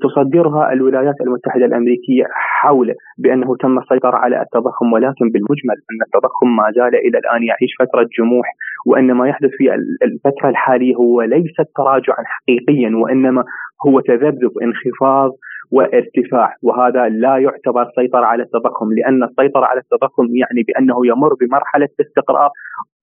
[0.03, 6.73] تصدرها الولايات المتحدة الأمريكية حول بأنه تم السيطرة على التضخم ولكن بالمجمل أن التضخم ما
[6.77, 8.47] زال إلى الآن يعيش فترة جموح
[8.87, 13.45] وأن ما يحدث في الفترة الحالية هو ليس تراجعا حقيقيا وإنما
[13.87, 15.31] هو تذبذب انخفاض
[15.73, 16.57] وارتفاع.
[16.63, 22.51] وهذا لا يعتبر سيطرة على التضخم لأن السيطرة على التضخم يعني بأنه يمر بمرحلة استقرار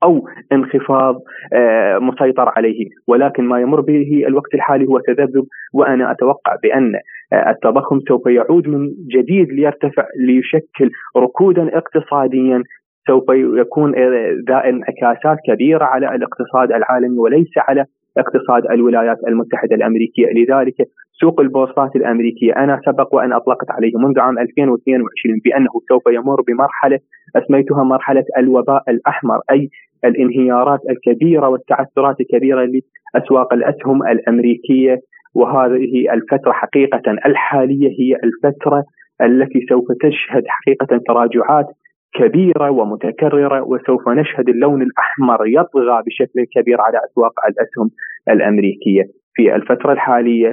[0.04, 1.16] أو انخفاض
[1.54, 2.86] آه، مسيطر عليه.
[3.08, 6.96] ولكن ما يمر به الوقت الحالي هو تذبذب وأنا أتوقع بأن
[7.34, 12.64] آه، التضخم سوف يعود من جديد ليرتفع ليشكل ركودا اقتصاديا.
[13.08, 13.24] سوف
[13.62, 17.86] يكون آه، ذا انعكاسات كبيرة على الاقتصاد العالمي وليس على
[18.18, 20.76] اقتصاد الولايات المتحدة الأمريكية، لذلك
[21.22, 27.00] سوق البورصات الأمريكية أنا سبق وان أطلقت عليه منذ عام 2022 بأنه سوف يمر بمرحلة
[27.36, 29.70] أسميتها مرحلة الوباء الأحمر أي
[30.06, 32.70] الانهيارات الكبيرة والتعثرات الكبيرة
[33.16, 35.00] لأسواق الأسهم الأمريكية.
[35.36, 38.84] وهذه الفترة حقيقة الحالية هي الفترة
[39.22, 41.66] التي سوف تشهد حقيقة تراجعات
[42.14, 47.90] كبيرة ومتكررة وسوف نشهد اللون الأحمر يطغى بشكل كبير على أسواق الأسهم
[48.30, 49.04] الأمريكية
[49.34, 50.52] في الفترة الحالية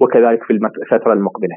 [0.00, 1.56] وكذلك في الفترة المقبلة.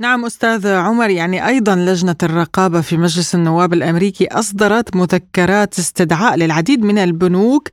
[0.00, 6.84] نعم أستاذ عمر يعني أيضا لجنة الرقابة في مجلس النواب الأمريكي أصدرت مذكرات استدعاء للعديد
[6.84, 7.68] من البنوك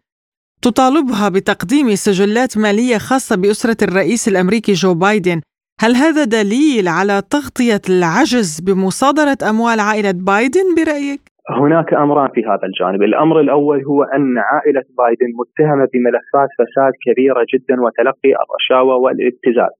[0.61, 5.41] تطالبها بتقديم سجلات مالية خاصة بأسرة الرئيس الأمريكي جو بايدن
[5.83, 12.65] هل هذا دليل على تغطية العجز بمصادرة أموال عائلة بايدن برأيك؟ هناك أمران في هذا
[12.69, 19.75] الجانب، الأمر الأول هو أن عائلة بايدن متهمة بملفات فساد كبيرة جدا وتلقي الرشاوى والابتزاز.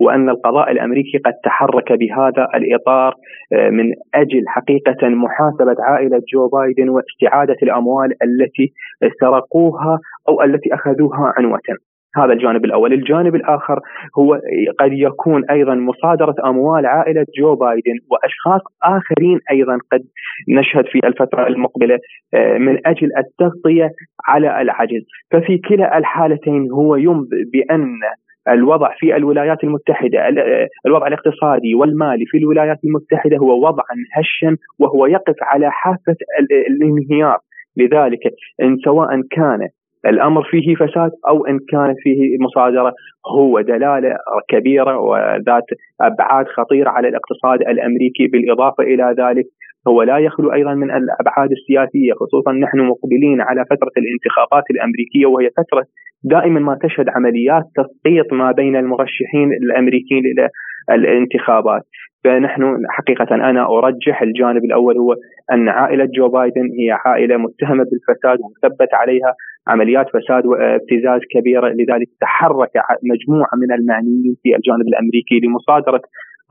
[0.00, 3.14] وأن القضاء الأمريكي قد تحرك بهذا الإطار
[3.52, 8.72] آه، من أجل حقيقة محاسبة عائلة جو بايدن واستعادة الأموال التي
[9.20, 9.98] سرقوها
[10.28, 11.58] أو التي أخذوها عنوه.
[12.16, 13.80] هذا الجانب الأول، الجانب الآخر
[14.18, 14.40] هو
[14.80, 20.02] قد يكون أيضا مصادرة أموال عائلة جو بايدن وأشخاص آخرين أيضا قد
[20.48, 21.98] نشهد في الفترة المقبلة
[22.34, 23.90] آه، من أجل التغطية
[24.26, 25.02] على العجز،
[25.32, 28.00] ففي كلا الحالتين هو ينبئ بأن
[28.48, 30.18] الوضع في الولايات المتحدة
[30.86, 36.16] الوضع الاقتصادي والمالي في الولايات المتحدة هو وضعا هشا وهو يقف على حافة
[36.70, 37.38] الانهيار.
[37.76, 38.20] لذلك
[38.62, 39.68] إن سواء كان
[40.06, 42.92] الأمر فيه فساد أو إن كانت فيه مصادرة
[43.38, 44.16] هو دلالة
[44.48, 45.66] كبيرة وذات
[46.00, 48.26] أبعاد خطيرة على الاقتصاد الأمريكي.
[48.26, 49.44] بالإضافة إلى ذلك
[49.88, 55.50] هو لا يخلو أيضا من الأبعاد السياسية خصوصا نحن مقبلين على فترة الانتخابات الأمريكية وهي
[55.50, 55.84] فترة
[56.24, 60.48] دائما ما تشهد عمليات تسقيط ما بين المرشحين الأمريكيين إلى
[60.90, 61.82] الانتخابات.
[62.24, 65.14] فنحن حقيقة أنا أرجح الجانب الأول هو
[65.52, 69.34] أن عائلة جو بايدن هي عائلة متهمة بالفساد ومثبت عليها
[69.68, 72.70] عمليات فساد وابتزاز كبيرة لذلك تحرك
[73.12, 76.02] مجموعة من المعنيين في الجانب الأمريكي لمصادرة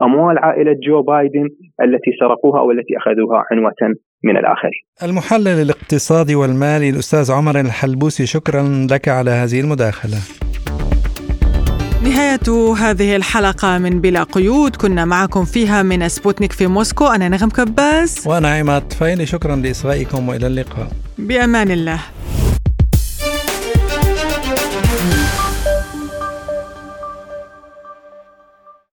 [0.02, 1.48] أموال عائلة جو بايدن
[1.82, 8.62] التي سرقوها أو التي أخذوها عنوة من الآخرين المحلل الاقتصادي والمالي الأستاذ عمر الحلبوسي شكرا
[8.92, 10.18] لك على هذه المداخلة.
[12.04, 14.76] نهاية هذه الحلقة من بلا قيود.
[14.76, 17.06] كنا معكم فيها من سبوتنيك في موسكو.
[17.06, 19.26] أنا نغم كباس وأنا عماد فايلي.
[19.26, 20.92] شكرا لإصغائكم وإلى اللقاء.
[21.18, 22.00] بأمان الله.